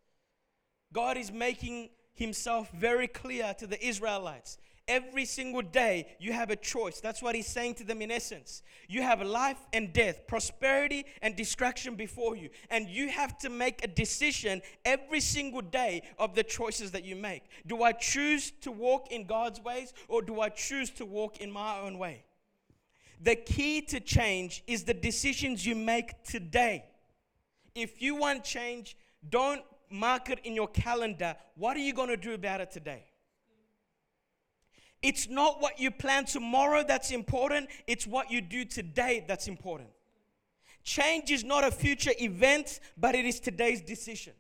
[0.93, 4.59] God is making himself very clear to the Israelites.
[4.89, 6.99] Every single day, you have a choice.
[6.99, 8.63] That's what he's saying to them in essence.
[8.89, 12.49] You have life and death, prosperity and destruction before you.
[12.71, 17.17] And you have to make a decision every single day of the choices that you
[17.17, 17.43] make.
[17.67, 21.51] Do I choose to walk in God's ways or do I choose to walk in
[21.51, 22.25] my own way?
[23.21, 26.87] The key to change is the decisions you make today.
[27.75, 28.97] If you want change,
[29.29, 31.37] don't mark it in your calendar.
[31.57, 33.05] What are you going to do about it today?
[35.03, 39.91] It's not what you plan tomorrow that's important, it's what you do today that's important.
[40.83, 44.33] Change is not a future event, but it is today's decision.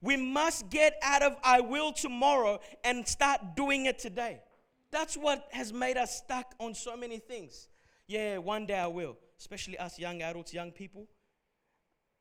[0.00, 4.40] We must get out of I will tomorrow and start doing it today.
[4.90, 7.68] That's what has made us stuck on so many things.
[8.08, 11.06] Yeah, one day I will, especially us young adults, young people.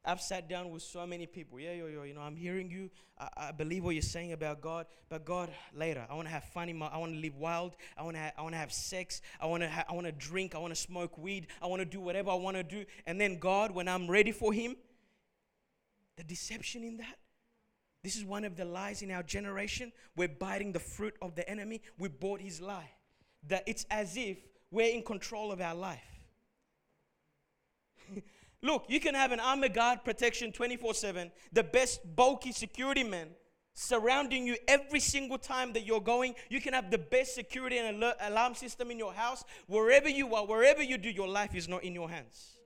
[0.03, 1.59] I've sat down with so many people.
[1.59, 2.89] Yeah, yo, yo, you know, I'm hearing you.
[3.19, 6.43] I, I believe what you're saying about God, but God, later, I want to have
[6.45, 6.69] fun.
[6.69, 7.75] In my, I want to live wild.
[7.95, 8.21] I want to.
[8.21, 9.21] Ha- I want to have sex.
[9.39, 9.69] I want to.
[9.69, 10.55] Ha- I want to drink.
[10.55, 11.47] I want to smoke weed.
[11.61, 12.83] I want to do whatever I want to do.
[13.05, 14.75] And then God, when I'm ready for Him,
[16.17, 17.17] the deception in that.
[18.03, 19.91] This is one of the lies in our generation.
[20.15, 21.81] We're biting the fruit of the enemy.
[21.99, 22.89] We bought His lie.
[23.47, 24.37] That it's as if
[24.71, 25.99] we're in control of our life.
[28.63, 33.29] Look, you can have an armor guard protection 24 7, the best bulky security man,
[33.73, 36.35] surrounding you every single time that you're going.
[36.49, 39.43] You can have the best security and alert alarm system in your house.
[39.67, 42.57] Wherever you are, wherever you do, your life is not in your hands.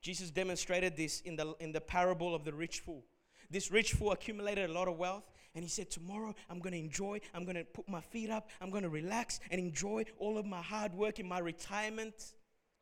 [0.00, 3.04] Jesus demonstrated this in the, in the parable of the rich fool.
[3.50, 6.78] This rich fool accumulated a lot of wealth, and he said, Tomorrow I'm going to
[6.78, 10.38] enjoy, I'm going to put my feet up, I'm going to relax and enjoy all
[10.38, 12.14] of my hard work in my retirement.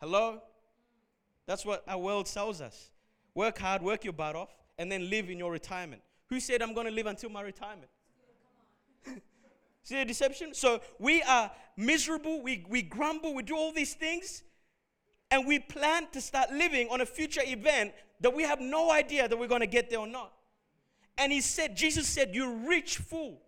[0.01, 0.41] Hello?
[1.47, 2.91] That's what our world tells us.
[3.35, 6.03] Work hard, work your butt off, and then live in your retirement.
[6.29, 7.91] Who said I'm going to live until my retirement?
[9.83, 10.55] See the deception?
[10.55, 14.43] So we are miserable, we, we grumble, we do all these things,
[15.31, 19.29] and we plan to start living on a future event that we have no idea
[19.29, 20.33] that we're going to get there or not.
[21.17, 23.41] And he said, Jesus said, You rich fool.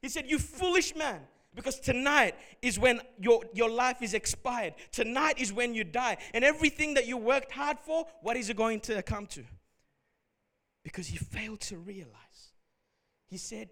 [0.00, 1.20] He said, You foolish man.
[1.58, 4.74] Because tonight is when your, your life is expired.
[4.92, 6.18] Tonight is when you die.
[6.32, 9.42] And everything that you worked hard for, what is it going to come to?
[10.84, 12.52] Because he failed to realize.
[13.26, 13.70] He said,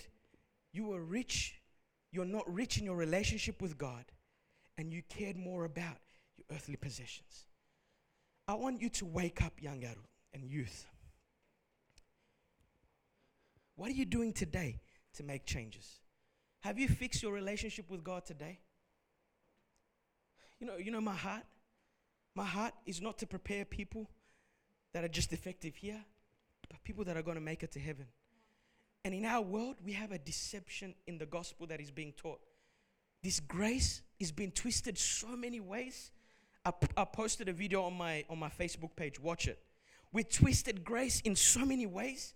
[0.73, 1.63] You were rich.
[2.11, 4.05] You're not rich in your relationship with God.
[4.77, 5.99] And you cared more about
[6.37, 7.45] your earthly possessions.
[8.49, 10.87] I want you to wake up, young adult and youth.
[13.77, 14.81] What are you doing today
[15.15, 16.01] to make changes?
[16.67, 18.59] Have you fixed your relationship with God today?
[20.59, 21.45] You know, you know my heart.
[22.35, 24.11] My heart is not to prepare people
[24.93, 26.05] that are just effective here,
[26.69, 28.07] but people that are going to make it to heaven.
[29.05, 32.41] And in our world, we have a deception in the gospel that is being taught.
[33.23, 36.11] This grace is being twisted so many ways
[36.97, 39.21] I, posted a video on my on my Facebook page.
[39.21, 39.61] Watch it.
[40.13, 42.35] We twisted grace in so many ways.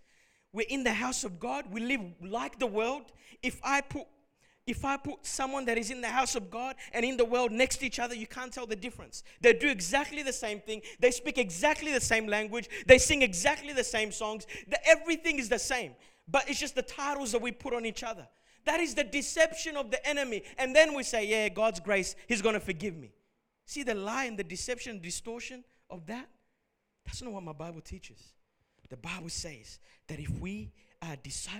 [0.52, 1.64] We're in the house of God.
[1.72, 3.10] We live like the world.
[3.42, 4.06] If I put
[4.70, 7.50] if I put someone that is in the house of God and in the world
[7.50, 9.24] next to each other, you can't tell the difference.
[9.40, 10.82] They do exactly the same thing.
[11.00, 12.68] They speak exactly the same language.
[12.86, 14.46] They sing exactly the same songs.
[14.68, 15.94] The, everything is the same.
[16.28, 18.28] But it's just the titles that we put on each other.
[18.64, 20.44] That is the deception of the enemy.
[20.56, 23.12] And then we say, Yeah, God's grace, He's going to forgive me.
[23.66, 26.28] See the lie and the deception, distortion of that?
[27.04, 28.20] That's not what my Bible teaches.
[28.88, 29.78] The Bible says
[30.08, 31.59] that if we are disciples,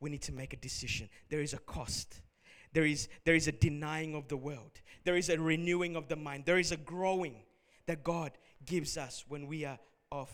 [0.00, 1.08] we need to make a decision.
[1.28, 2.20] There is a cost.
[2.72, 4.80] There is, there is a denying of the world.
[5.04, 6.44] There is a renewing of the mind.
[6.44, 7.36] There is a growing
[7.86, 8.32] that God
[8.64, 9.78] gives us when we are
[10.10, 10.30] of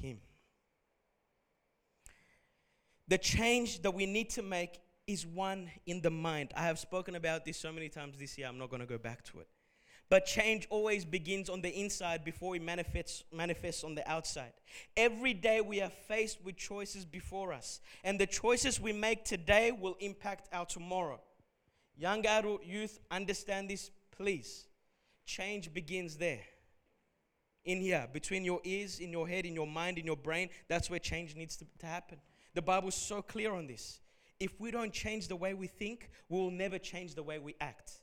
[0.00, 0.18] Him.
[3.08, 6.52] The change that we need to make is one in the mind.
[6.56, 8.98] I have spoken about this so many times this year, I'm not going to go
[8.98, 9.48] back to it.
[10.10, 14.52] But change always begins on the inside before it manifests, manifests on the outside.
[14.96, 19.70] Every day we are faced with choices before us, and the choices we make today
[19.70, 21.20] will impact our tomorrow.
[21.96, 24.66] Young adult youth, understand this, please.
[25.26, 26.42] Change begins there.
[27.64, 30.90] In here, between your ears, in your head, in your mind, in your brain, that's
[30.90, 32.18] where change needs to, to happen.
[32.54, 34.00] The Bible's so clear on this.
[34.40, 37.54] If we don't change the way we think, we will never change the way we
[37.60, 37.99] act.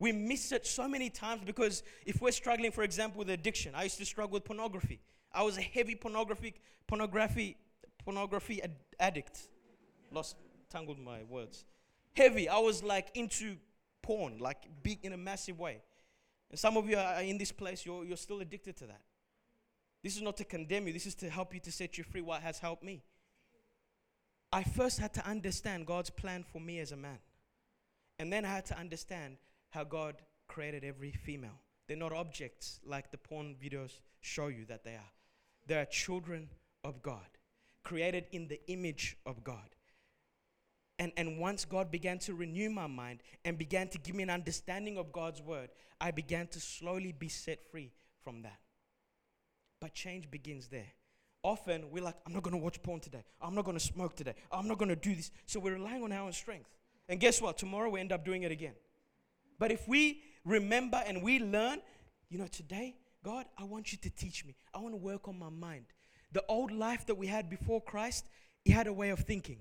[0.00, 3.84] We miss it so many times because if we're struggling, for example, with addiction, I
[3.84, 5.00] used to struggle with pornography.
[5.32, 6.54] I was a heavy pornography,
[6.86, 7.56] pornography,
[8.04, 9.48] pornography ad- addict.
[10.12, 10.36] Lost,
[10.70, 11.64] tangled my words.
[12.14, 12.48] Heavy.
[12.48, 13.56] I was like into
[14.02, 15.82] porn, like big in a massive way.
[16.50, 19.00] And some of you are in this place, you're, you're still addicted to that.
[20.02, 22.22] This is not to condemn you, this is to help you to set you free.
[22.22, 23.02] What has helped me?
[24.50, 27.18] I first had to understand God's plan for me as a man.
[28.18, 29.36] And then I had to understand
[29.70, 30.16] how God
[30.48, 31.60] created every female.
[31.86, 35.12] They're not objects like the porn videos show you that they are.
[35.66, 36.48] They are children
[36.84, 37.26] of God,
[37.84, 39.74] created in the image of God.
[40.98, 44.30] And, and once God began to renew my mind and began to give me an
[44.30, 47.92] understanding of God's word, I began to slowly be set free
[48.24, 48.58] from that.
[49.80, 50.92] But change begins there.
[51.44, 53.24] Often we're like, I'm not going to watch porn today.
[53.40, 54.34] I'm not going to smoke today.
[54.50, 55.30] I'm not going to do this.
[55.46, 56.68] So we're relying on our own strength.
[57.08, 57.56] And guess what?
[57.56, 58.74] Tomorrow we end up doing it again.
[59.58, 61.80] But if we remember and we learn,
[62.30, 64.54] you know, today, God, I want you to teach me.
[64.74, 65.86] I want to work on my mind.
[66.32, 68.26] The old life that we had before Christ,
[68.64, 69.58] he had a way of thinking.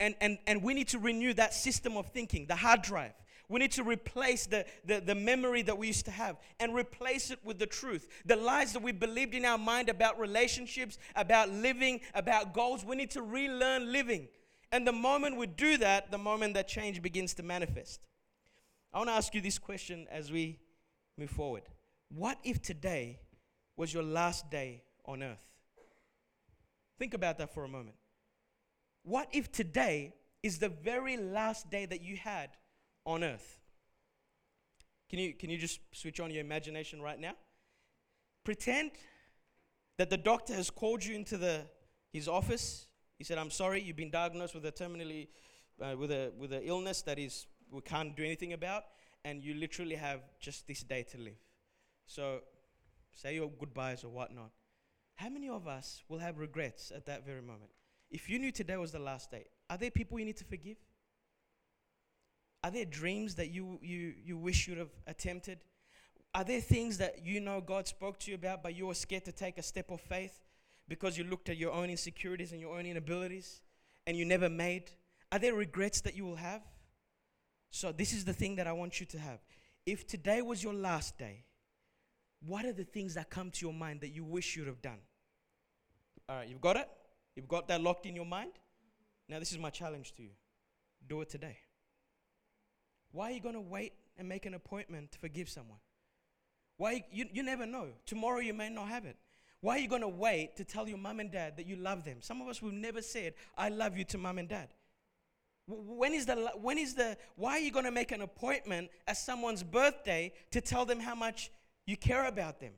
[0.00, 3.12] And, and, and we need to renew that system of thinking, the hard drive.
[3.48, 7.30] We need to replace the, the, the memory that we used to have and replace
[7.30, 8.08] it with the truth.
[8.24, 12.96] The lies that we believed in our mind about relationships, about living, about goals, we
[12.96, 14.28] need to relearn living.
[14.72, 18.00] And the moment we do that, the moment that change begins to manifest.
[18.94, 20.60] I want to ask you this question as we
[21.18, 21.62] move forward.
[22.10, 23.18] What if today
[23.76, 25.44] was your last day on earth?
[26.96, 27.96] Think about that for a moment.
[29.02, 30.14] What if today
[30.44, 32.50] is the very last day that you had
[33.04, 33.58] on earth?
[35.10, 37.32] Can you, can you just switch on your imagination right now?
[38.44, 38.92] Pretend
[39.98, 41.62] that the doctor has called you into the,
[42.12, 42.86] his office.
[43.18, 45.28] He said, I'm sorry, you've been diagnosed with a terminally,
[45.82, 48.84] uh, with, a, with an illness that is, we can't do anything about,
[49.24, 51.38] and you literally have just this day to live.
[52.06, 52.40] So
[53.12, 54.50] say your goodbyes or whatnot.
[55.16, 57.70] How many of us will have regrets at that very moment?
[58.10, 60.76] If you knew today was the last day, are there people you need to forgive?
[62.62, 65.58] Are there dreams that you, you, you wish you'd have attempted?
[66.34, 69.24] Are there things that you know God spoke to you about, but you were scared
[69.26, 70.40] to take a step of faith
[70.88, 73.60] because you looked at your own insecurities and your own inabilities
[74.06, 74.90] and you never made?
[75.30, 76.62] Are there regrets that you will have?
[77.74, 79.40] So, this is the thing that I want you to have.
[79.84, 81.42] If today was your last day,
[82.46, 85.00] what are the things that come to your mind that you wish you'd have done?
[86.28, 86.88] All right, you've got it?
[87.34, 88.52] You've got that locked in your mind?
[89.28, 90.30] Now, this is my challenge to you
[91.08, 91.56] do it today.
[93.10, 95.80] Why are you going to wait and make an appointment to forgive someone?
[96.76, 97.88] Why you, you never know.
[98.06, 99.16] Tomorrow you may not have it.
[99.62, 102.04] Why are you going to wait to tell your mom and dad that you love
[102.04, 102.18] them?
[102.20, 104.68] Some of us will never said, I love you to mom and dad.
[105.66, 109.16] When is the, when is the, why are you going to make an appointment at
[109.16, 111.50] someone's birthday to tell them how much
[111.86, 112.72] you care about them?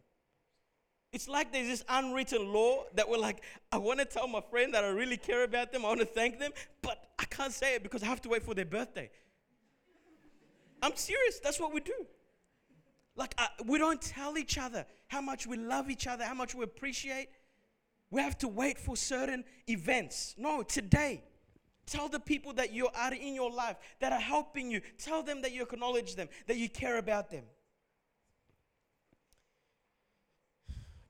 [1.12, 4.74] It's like there's this unwritten law that we're like, I want to tell my friend
[4.74, 7.74] that I really care about them, I want to thank them, but I can't say
[7.74, 9.10] it because I have to wait for their birthday.
[10.82, 12.06] I'm serious, that's what we do.
[13.16, 16.54] Like, uh, we don't tell each other how much we love each other, how much
[16.54, 17.28] we appreciate.
[18.10, 20.34] We have to wait for certain events.
[20.38, 21.24] No, today.
[21.86, 24.80] Tell the people that you are in your life that are helping you.
[24.98, 27.44] Tell them that you acknowledge them, that you care about them.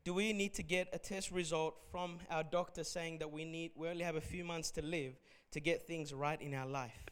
[0.05, 3.73] Do we need to get a test result from our doctor saying that we need
[3.75, 5.15] we only have a few months to live
[5.51, 7.07] to get things right in our life?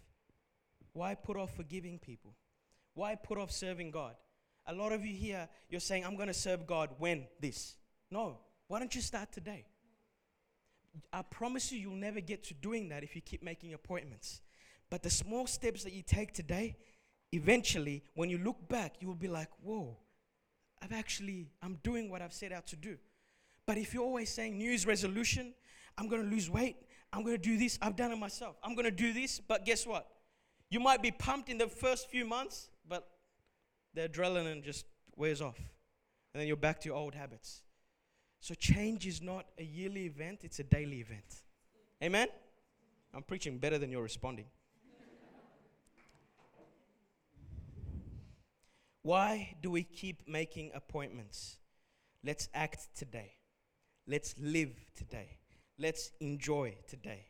[0.93, 2.35] Why put off forgiving people?
[2.95, 4.15] Why put off serving God?
[4.67, 7.75] A lot of you here, you're saying, I'm going to serve God when this.
[8.11, 8.39] No.
[8.69, 9.67] Why don't you start today?
[11.13, 14.41] I promise you, you'll never get to doing that if you keep making appointments.
[14.91, 16.77] But the small steps that you take today,
[17.33, 19.97] eventually, when you look back, you will be like, whoa,
[20.83, 22.97] I've actually, I'm doing what I've set out to do.
[23.67, 25.55] But if you're always saying New Year's resolution,
[25.97, 26.77] I'm going to lose weight,
[27.13, 29.65] I'm going to do this, I've done it myself, I'm going to do this, but
[29.65, 30.07] guess what?
[30.71, 33.09] You might be pumped in the first few months, but
[33.95, 34.87] the adrenaline just
[35.17, 35.59] wears off.
[35.59, 37.64] And then you're back to your old habits.
[38.45, 41.25] So change is not a yearly event, it's a daily event.
[42.03, 42.29] Amen?
[43.15, 44.45] I'm preaching better than you're responding.
[49.01, 51.57] Why do we keep making appointments?
[52.23, 53.33] Let's act today.
[54.07, 55.39] Let's live today.
[55.79, 57.25] Let's enjoy today.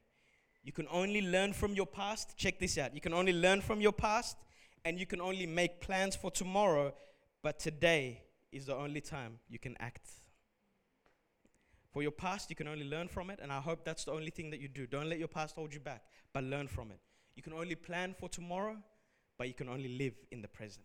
[0.64, 2.36] You can only learn from your past.
[2.36, 2.92] Check this out.
[2.92, 4.36] You can only learn from your past
[4.84, 6.92] and you can only make plans for tomorrow,
[7.40, 10.08] but today is the only time you can act.
[11.94, 14.30] For your past, you can only learn from it, and I hope that's the only
[14.30, 14.84] thing that you do.
[14.84, 16.98] Don't let your past hold you back, but learn from it.
[17.36, 18.76] You can only plan for tomorrow,
[19.38, 20.84] but you can only live in the present.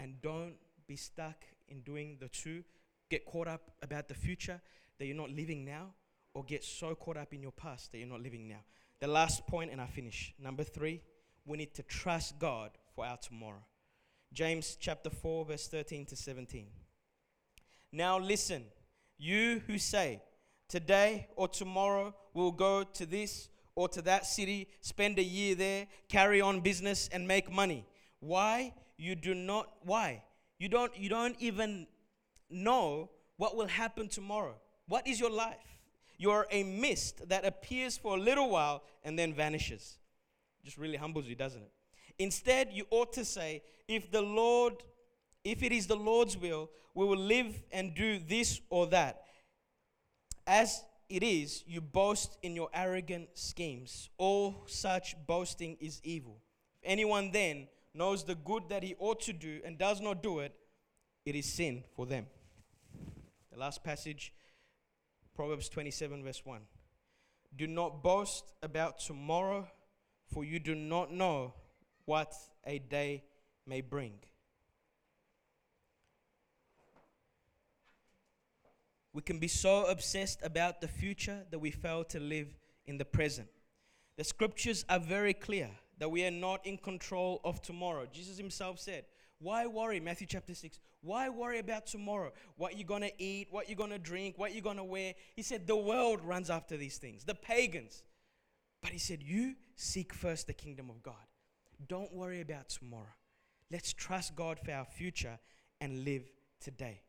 [0.00, 0.56] And don't
[0.88, 2.64] be stuck in doing the two.
[3.08, 4.60] Get caught up about the future
[4.98, 5.92] that you're not living now,
[6.34, 8.64] or get so caught up in your past that you're not living now.
[9.00, 10.34] The last point, and I finish.
[10.40, 11.02] Number three,
[11.44, 13.64] we need to trust God for our tomorrow.
[14.32, 16.66] James chapter 4, verse 13 to 17.
[17.92, 18.64] Now listen,
[19.18, 20.22] you who say,
[20.68, 25.86] Today or tomorrow we'll go to this or to that city, spend a year there,
[26.08, 27.86] carry on business, and make money.
[28.20, 28.72] Why?
[28.96, 30.22] You do not, why?
[30.58, 31.86] You don't, you don't even
[32.50, 34.54] know what will happen tomorrow.
[34.88, 35.80] What is your life?
[36.18, 39.98] You're a mist that appears for a little while and then vanishes.
[40.64, 41.70] Just really humbles you, doesn't it?
[42.18, 44.74] Instead, you ought to say, if the Lord,
[45.46, 49.22] if it is the Lord's will, we will live and do this or that.
[50.44, 54.10] As it is, you boast in your arrogant schemes.
[54.18, 56.42] All such boasting is evil.
[56.82, 60.40] If anyone then knows the good that he ought to do and does not do
[60.40, 60.52] it,
[61.24, 62.26] it is sin for them.
[63.52, 64.32] The last passage,
[65.36, 66.60] Proverbs 27, verse 1.
[67.56, 69.68] Do not boast about tomorrow,
[70.32, 71.54] for you do not know
[72.04, 72.34] what
[72.66, 73.22] a day
[73.64, 74.14] may bring.
[79.16, 82.54] We can be so obsessed about the future that we fail to live
[82.84, 83.48] in the present.
[84.18, 88.04] The scriptures are very clear that we are not in control of tomorrow.
[88.12, 89.06] Jesus himself said,
[89.38, 90.00] Why worry?
[90.00, 90.78] Matthew chapter 6.
[91.00, 92.32] Why worry about tomorrow?
[92.58, 95.14] What you're going to eat, what you're going to drink, what you're going to wear?
[95.34, 98.02] He said, The world runs after these things, the pagans.
[98.82, 101.14] But he said, You seek first the kingdom of God.
[101.88, 103.14] Don't worry about tomorrow.
[103.72, 105.38] Let's trust God for our future
[105.80, 107.00] and live today.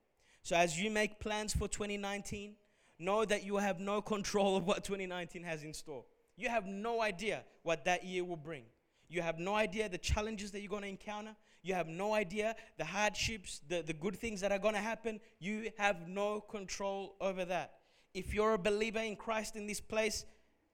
[0.47, 2.55] So, as you make plans for 2019,
[2.99, 6.05] know that you have no control of what 2019 has in store.
[6.37, 8.63] You have no idea what that year will bring.
[9.09, 11.35] You have no idea the challenges that you're going to encounter.
[11.63, 15.19] You have no idea the hardships, the, the good things that are going to happen.
[15.37, 17.79] You have no control over that.
[18.13, 20.23] If you're a believer in Christ in this place,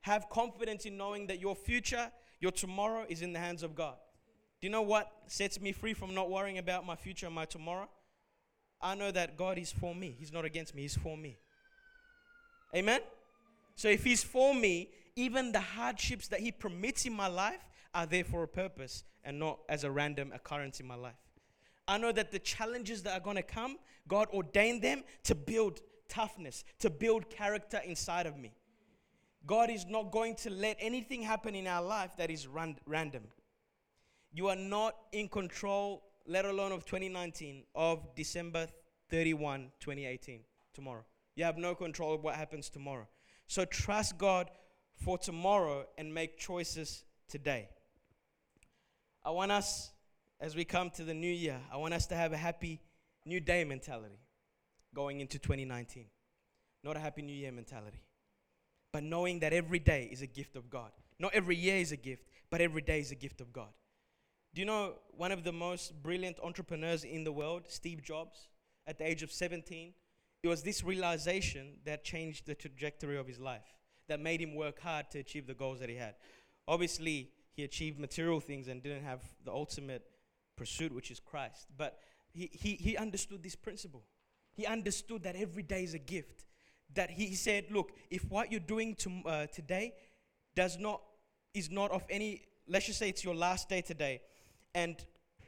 [0.01, 3.95] have confidence in knowing that your future, your tomorrow is in the hands of God.
[4.61, 7.45] Do you know what sets me free from not worrying about my future and my
[7.45, 7.89] tomorrow?
[8.83, 10.15] I know that God is for me.
[10.19, 11.37] He's not against me, He's for me.
[12.75, 12.99] Amen?
[13.75, 17.65] So if He's for me, even the hardships that He permits in my life
[17.95, 21.15] are there for a purpose and not as a random occurrence in my life.
[21.87, 23.77] I know that the challenges that are going to come,
[24.07, 28.53] God ordained them to build toughness, to build character inside of me.
[29.45, 33.23] God is not going to let anything happen in our life that is ran- random.
[34.33, 38.67] You are not in control, let alone of 2019, of December
[39.09, 40.41] 31, 2018,
[40.73, 41.03] tomorrow.
[41.35, 43.07] You have no control of what happens tomorrow.
[43.47, 44.49] So trust God
[44.95, 47.69] for tomorrow and make choices today.
[49.23, 49.91] I want us,
[50.39, 52.81] as we come to the new year, I want us to have a happy
[53.25, 54.19] new day mentality
[54.93, 56.05] going into 2019.
[56.83, 58.03] Not a happy new year mentality.
[58.91, 60.91] But knowing that every day is a gift of God.
[61.19, 63.69] Not every year is a gift, but every day is a gift of God.
[64.53, 68.49] Do you know one of the most brilliant entrepreneurs in the world, Steve Jobs,
[68.85, 69.93] at the age of 17?
[70.43, 73.65] It was this realization that changed the trajectory of his life,
[74.09, 76.13] that made him work hard to achieve the goals that he had.
[76.67, 80.03] Obviously, he achieved material things and didn't have the ultimate
[80.55, 81.65] pursuit, which is Christ.
[81.75, 81.97] But
[82.31, 84.03] he, he, he understood this principle.
[84.53, 86.45] He understood that every day is a gift.
[86.93, 89.93] That he said, look, if what you're doing to, uh, today
[90.55, 91.01] does not,
[91.55, 94.21] is not of any, let's just say it's your last day today,
[94.75, 94.95] and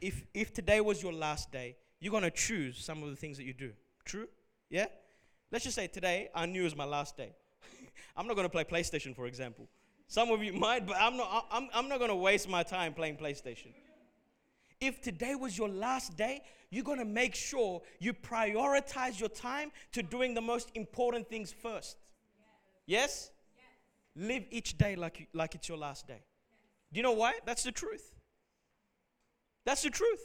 [0.00, 3.36] if, if today was your last day, you're going to choose some of the things
[3.38, 3.72] that you do.
[4.04, 4.28] True?
[4.70, 4.86] Yeah?
[5.50, 7.32] Let's just say today, I knew it was my last day.
[8.16, 9.68] I'm not going to play PlayStation, for example.
[10.06, 12.94] Some of you might, but I'm not, I'm, I'm not going to waste my time
[12.94, 13.72] playing PlayStation.
[14.80, 19.70] If today was your last day, you're going to make sure you prioritize your time
[19.92, 21.96] to doing the most important things first.
[22.86, 23.30] Yes?
[23.56, 24.28] yes?
[24.28, 26.20] Live each day like, like it's your last day.
[26.92, 27.34] Do you know why?
[27.46, 28.15] That's the truth.
[29.66, 30.22] That's the truth.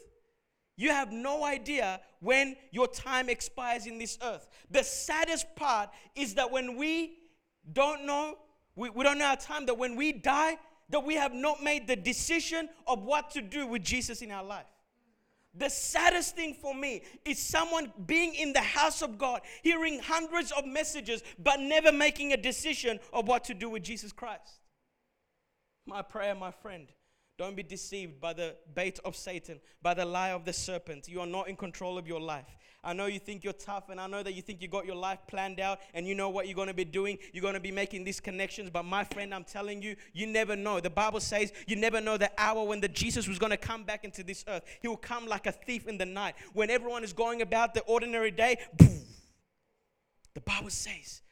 [0.77, 4.47] You have no idea when your time expires in this earth.
[4.69, 7.17] The saddest part is that when we
[7.73, 8.37] don't know,
[8.75, 10.57] we, we don't know our time, that when we die,
[10.89, 14.43] that we have not made the decision of what to do with Jesus in our
[14.43, 14.65] life.
[15.53, 20.51] The saddest thing for me is someone being in the house of God, hearing hundreds
[20.51, 24.59] of messages, but never making a decision of what to do with Jesus Christ.
[25.85, 26.87] My prayer, my friend,
[27.41, 31.07] don't be deceived by the bait of Satan, by the lie of the serpent.
[31.07, 32.45] You are not in control of your life.
[32.83, 34.95] I know you think you're tough, and I know that you think you got your
[34.95, 37.17] life planned out and you know what you're going to be doing.
[37.33, 38.69] You're going to be making these connections.
[38.69, 40.79] But my friend, I'm telling you, you never know.
[40.79, 43.85] The Bible says you never know the hour when the Jesus was going to come
[43.85, 44.63] back into this earth.
[44.79, 46.35] He will come like a thief in the night.
[46.53, 49.01] When everyone is going about the ordinary day, boom,
[50.35, 51.23] the Bible says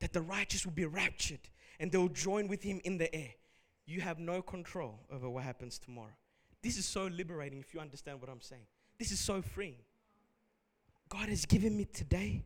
[0.00, 1.40] that the righteous will be raptured
[1.80, 3.34] and they will join with him in the air
[3.86, 6.14] you have no control over what happens tomorrow.
[6.62, 8.66] This is so liberating if you understand what I'm saying.
[8.98, 9.76] This is so freeing.
[11.08, 12.44] God has given me today.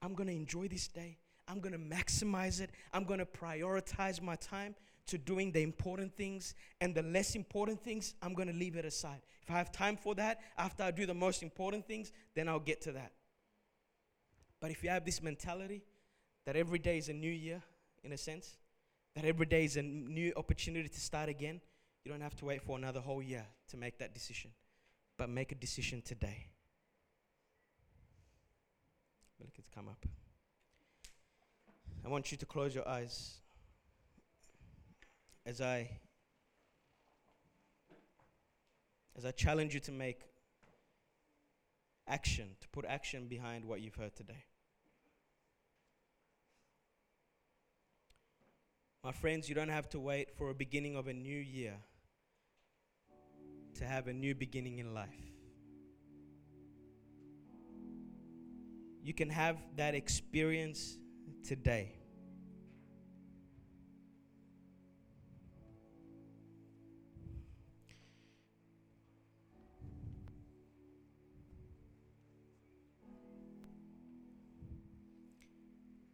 [0.00, 1.18] I'm going to enjoy this day.
[1.46, 2.70] I'm going to maximize it.
[2.92, 4.74] I'm going to prioritize my time
[5.08, 8.84] to doing the important things and the less important things, I'm going to leave it
[8.84, 9.20] aside.
[9.42, 12.60] If I have time for that, after I do the most important things, then I'll
[12.60, 13.12] get to that.
[14.60, 15.82] But if you have this mentality
[16.44, 17.62] that every day is a new year,
[18.04, 18.56] in a sense,
[19.18, 21.60] that every day is a new opportunity to start again,
[22.04, 24.52] you don't have to wait for another whole year to make that decision.
[25.16, 26.46] But make a decision today.
[29.40, 30.06] Let's come up.
[32.04, 33.38] I want you to close your eyes
[35.44, 35.90] as I
[39.16, 40.20] as I challenge you to make
[42.06, 44.44] action, to put action behind what you've heard today.
[49.04, 51.76] My friends, you don't have to wait for a beginning of a new year
[53.76, 55.08] to have a new beginning in life.
[59.02, 60.98] You can have that experience
[61.46, 61.94] today.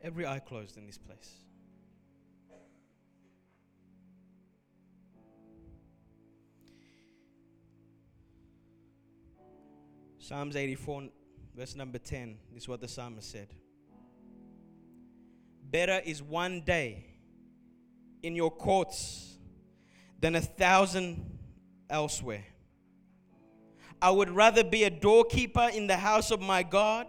[0.03, 1.45] Every eye closed in this place.
[10.27, 11.03] Psalms 84,
[11.55, 12.39] verse number 10.
[12.55, 13.49] This is what the psalmist said
[15.71, 17.05] Better is one day
[18.23, 19.37] in your courts
[20.19, 21.39] than a thousand
[21.91, 22.47] elsewhere.
[24.01, 27.07] I would rather be a doorkeeper in the house of my God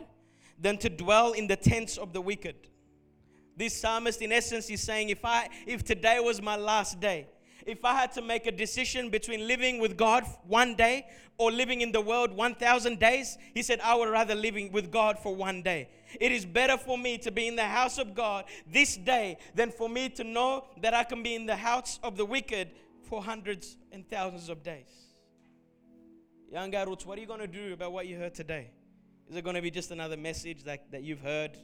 [0.59, 2.67] than to dwell in the tents of the wicked.
[3.55, 7.27] This psalmist, in essence, is saying, if I if today was my last day,
[7.65, 11.07] if I had to make a decision between living with God one day
[11.37, 15.17] or living in the world 1,000 days, he said, I would rather living with God
[15.19, 15.89] for one day.
[16.19, 19.71] It is better for me to be in the house of God this day than
[19.71, 22.71] for me to know that I can be in the house of the wicked
[23.09, 25.05] for hundreds and thousands of days.
[26.51, 28.69] Young adults, what are you going to do about what you heard today?
[29.29, 31.57] Is it going to be just another message that, that you've heard?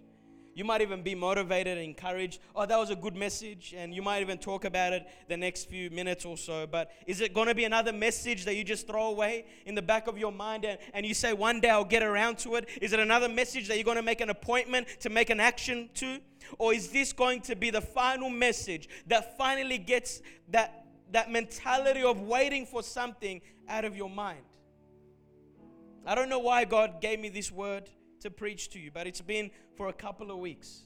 [0.53, 2.41] You might even be motivated and encouraged.
[2.55, 3.73] Oh, that was a good message.
[3.75, 6.67] And you might even talk about it the next few minutes or so.
[6.67, 9.81] But is it going to be another message that you just throw away in the
[9.81, 12.67] back of your mind and, and you say, one day I'll get around to it?
[12.81, 15.89] Is it another message that you're going to make an appointment to make an action
[15.95, 16.19] to?
[16.57, 22.03] Or is this going to be the final message that finally gets that, that mentality
[22.03, 24.41] of waiting for something out of your mind?
[26.05, 27.89] I don't know why God gave me this word
[28.21, 30.81] to preach to you, but it's been for a couple of weeks.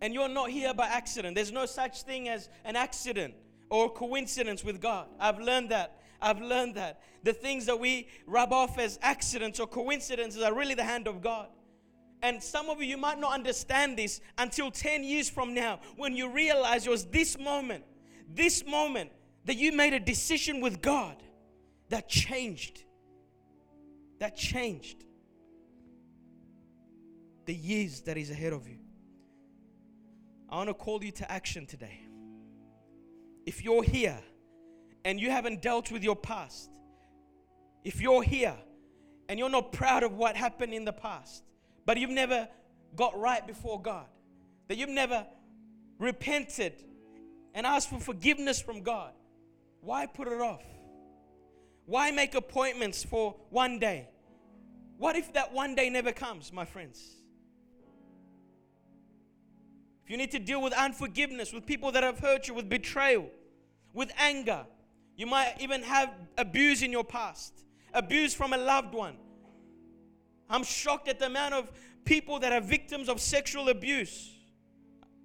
[0.00, 1.34] And you're not here by accident.
[1.34, 3.34] There's no such thing as an accident
[3.70, 5.06] or coincidence with God.
[5.18, 6.00] I've learned that.
[6.20, 7.00] I've learned that.
[7.22, 11.22] The things that we rub off as accidents or coincidences are really the hand of
[11.22, 11.48] God.
[12.22, 16.14] And some of you, you might not understand this until 10 years from now when
[16.14, 17.84] you realize it was this moment,
[18.28, 19.10] this moment
[19.44, 21.16] that you made a decision with God
[21.90, 22.83] that changed
[24.18, 25.04] that changed
[27.46, 28.78] the years that is ahead of you.
[30.48, 32.00] I want to call you to action today.
[33.46, 34.18] If you're here
[35.04, 36.70] and you haven't dealt with your past,
[37.82, 38.56] if you're here
[39.28, 41.44] and you're not proud of what happened in the past,
[41.84, 42.48] but you've never
[42.96, 44.06] got right before God,
[44.68, 45.26] that you've never
[45.98, 46.82] repented
[47.54, 49.12] and asked for forgiveness from God,
[49.80, 50.62] why put it off?
[51.86, 54.08] Why make appointments for one day?
[54.96, 57.16] What if that one day never comes, my friends?
[60.04, 63.26] If you need to deal with unforgiveness, with people that have hurt you, with betrayal,
[63.92, 64.66] with anger,
[65.16, 69.16] you might even have abuse in your past, abuse from a loved one.
[70.50, 71.72] I'm shocked at the amount of
[72.04, 74.30] people that are victims of sexual abuse,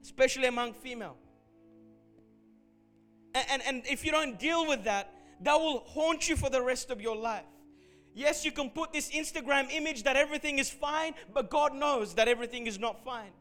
[0.02, 1.18] especially among female.
[3.36, 6.62] And, and, and if you don't deal with that, that will haunt you for the
[6.62, 7.46] rest of your life.
[8.14, 12.28] Yes, you can put this Instagram image that everything is fine, but God knows that
[12.28, 13.32] everything is not fine.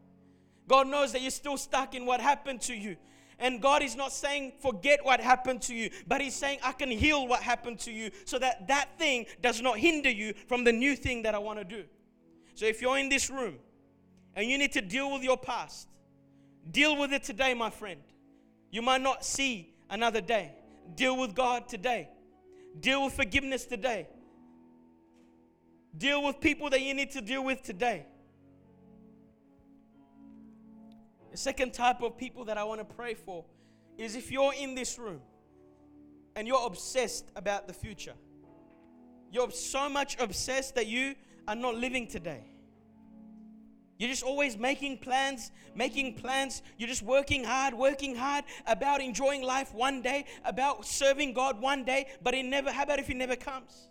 [0.69, 2.97] God knows that you're still stuck in what happened to you.
[3.41, 6.91] And God is not saying, forget what happened to you, but He's saying, I can
[6.91, 10.73] heal what happened to you so that that thing does not hinder you from the
[10.73, 11.85] new thing that I want to do.
[12.55, 13.59] So if you're in this room
[14.35, 15.89] and you need to deal with your past,
[16.71, 18.01] deal with it today, my friend.
[18.71, 20.53] You might not see another day.
[20.95, 22.09] Deal with God today.
[22.81, 24.09] Deal with forgiveness today.
[25.97, 28.07] Deal with people that you need to deal with today.
[31.31, 33.45] The second type of people that I want to pray for
[33.97, 35.21] is if you're in this room
[36.37, 38.15] and you're obsessed about the future.
[39.31, 41.15] You're so much obsessed that you
[41.47, 42.45] are not living today.
[43.99, 46.63] You're just always making plans, making plans.
[46.77, 51.85] You're just working hard, working hard about enjoying life one day, about serving God one
[51.85, 53.89] day, but it never, how about if it never comes?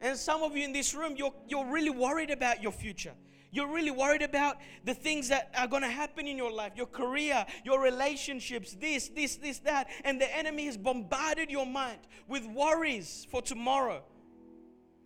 [0.00, 3.12] And some of you in this room, you're, you're really worried about your future.
[3.52, 6.86] You're really worried about the things that are going to happen in your life, your
[6.86, 9.88] career, your relationships, this, this, this, that.
[10.04, 14.02] And the enemy has bombarded your mind with worries for tomorrow.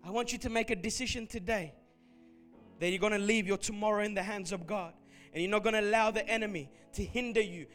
[0.04, 1.74] I want you to make a decision today
[2.80, 4.94] that you're going to leave your tomorrow in the hands of God.
[5.32, 7.66] And you're not going to allow the enemy to hinder you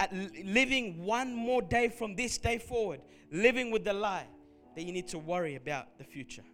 [0.00, 0.12] at
[0.44, 3.00] living one more day from this day forward,
[3.30, 4.26] living with the lie
[4.74, 6.44] that you need to worry about the future,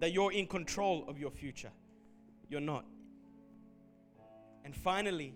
[0.00, 1.72] that you're in control of your future.
[2.48, 2.84] You're not.
[4.64, 5.34] And finally,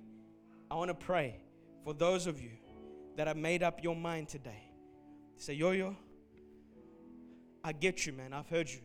[0.71, 1.37] I want to pray
[1.85, 2.53] for those of you
[3.17, 4.71] that have made up your mind today.
[5.37, 5.97] Say, Yo Yo,
[7.65, 8.33] I get you, man.
[8.33, 8.81] I've heard you.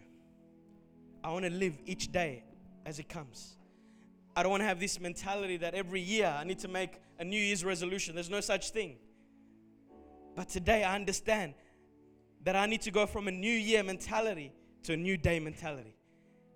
[1.24, 2.44] I want to live each day
[2.88, 3.58] as it comes.
[4.36, 7.26] I don't want to have this mentality that every year I need to make a
[7.26, 8.16] New Year's resolution.
[8.16, 8.96] There's no such thing.
[10.36, 11.54] But today I understand
[12.44, 15.96] that I need to go from a new year mentality to a new day mentality.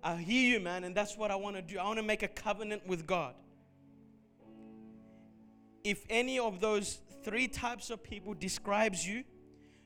[0.02, 1.78] I hear you, man, and that's what I want to do.
[1.78, 3.34] I want to make a covenant with God.
[5.84, 9.24] If any of those three types of people describes you,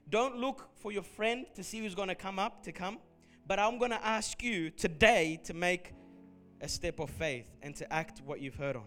[0.09, 2.99] don't look for your friend to see who's going to come up to come,
[3.47, 5.92] but I'm going to ask you today to make
[6.61, 8.84] a step of faith and to act what you've heard on.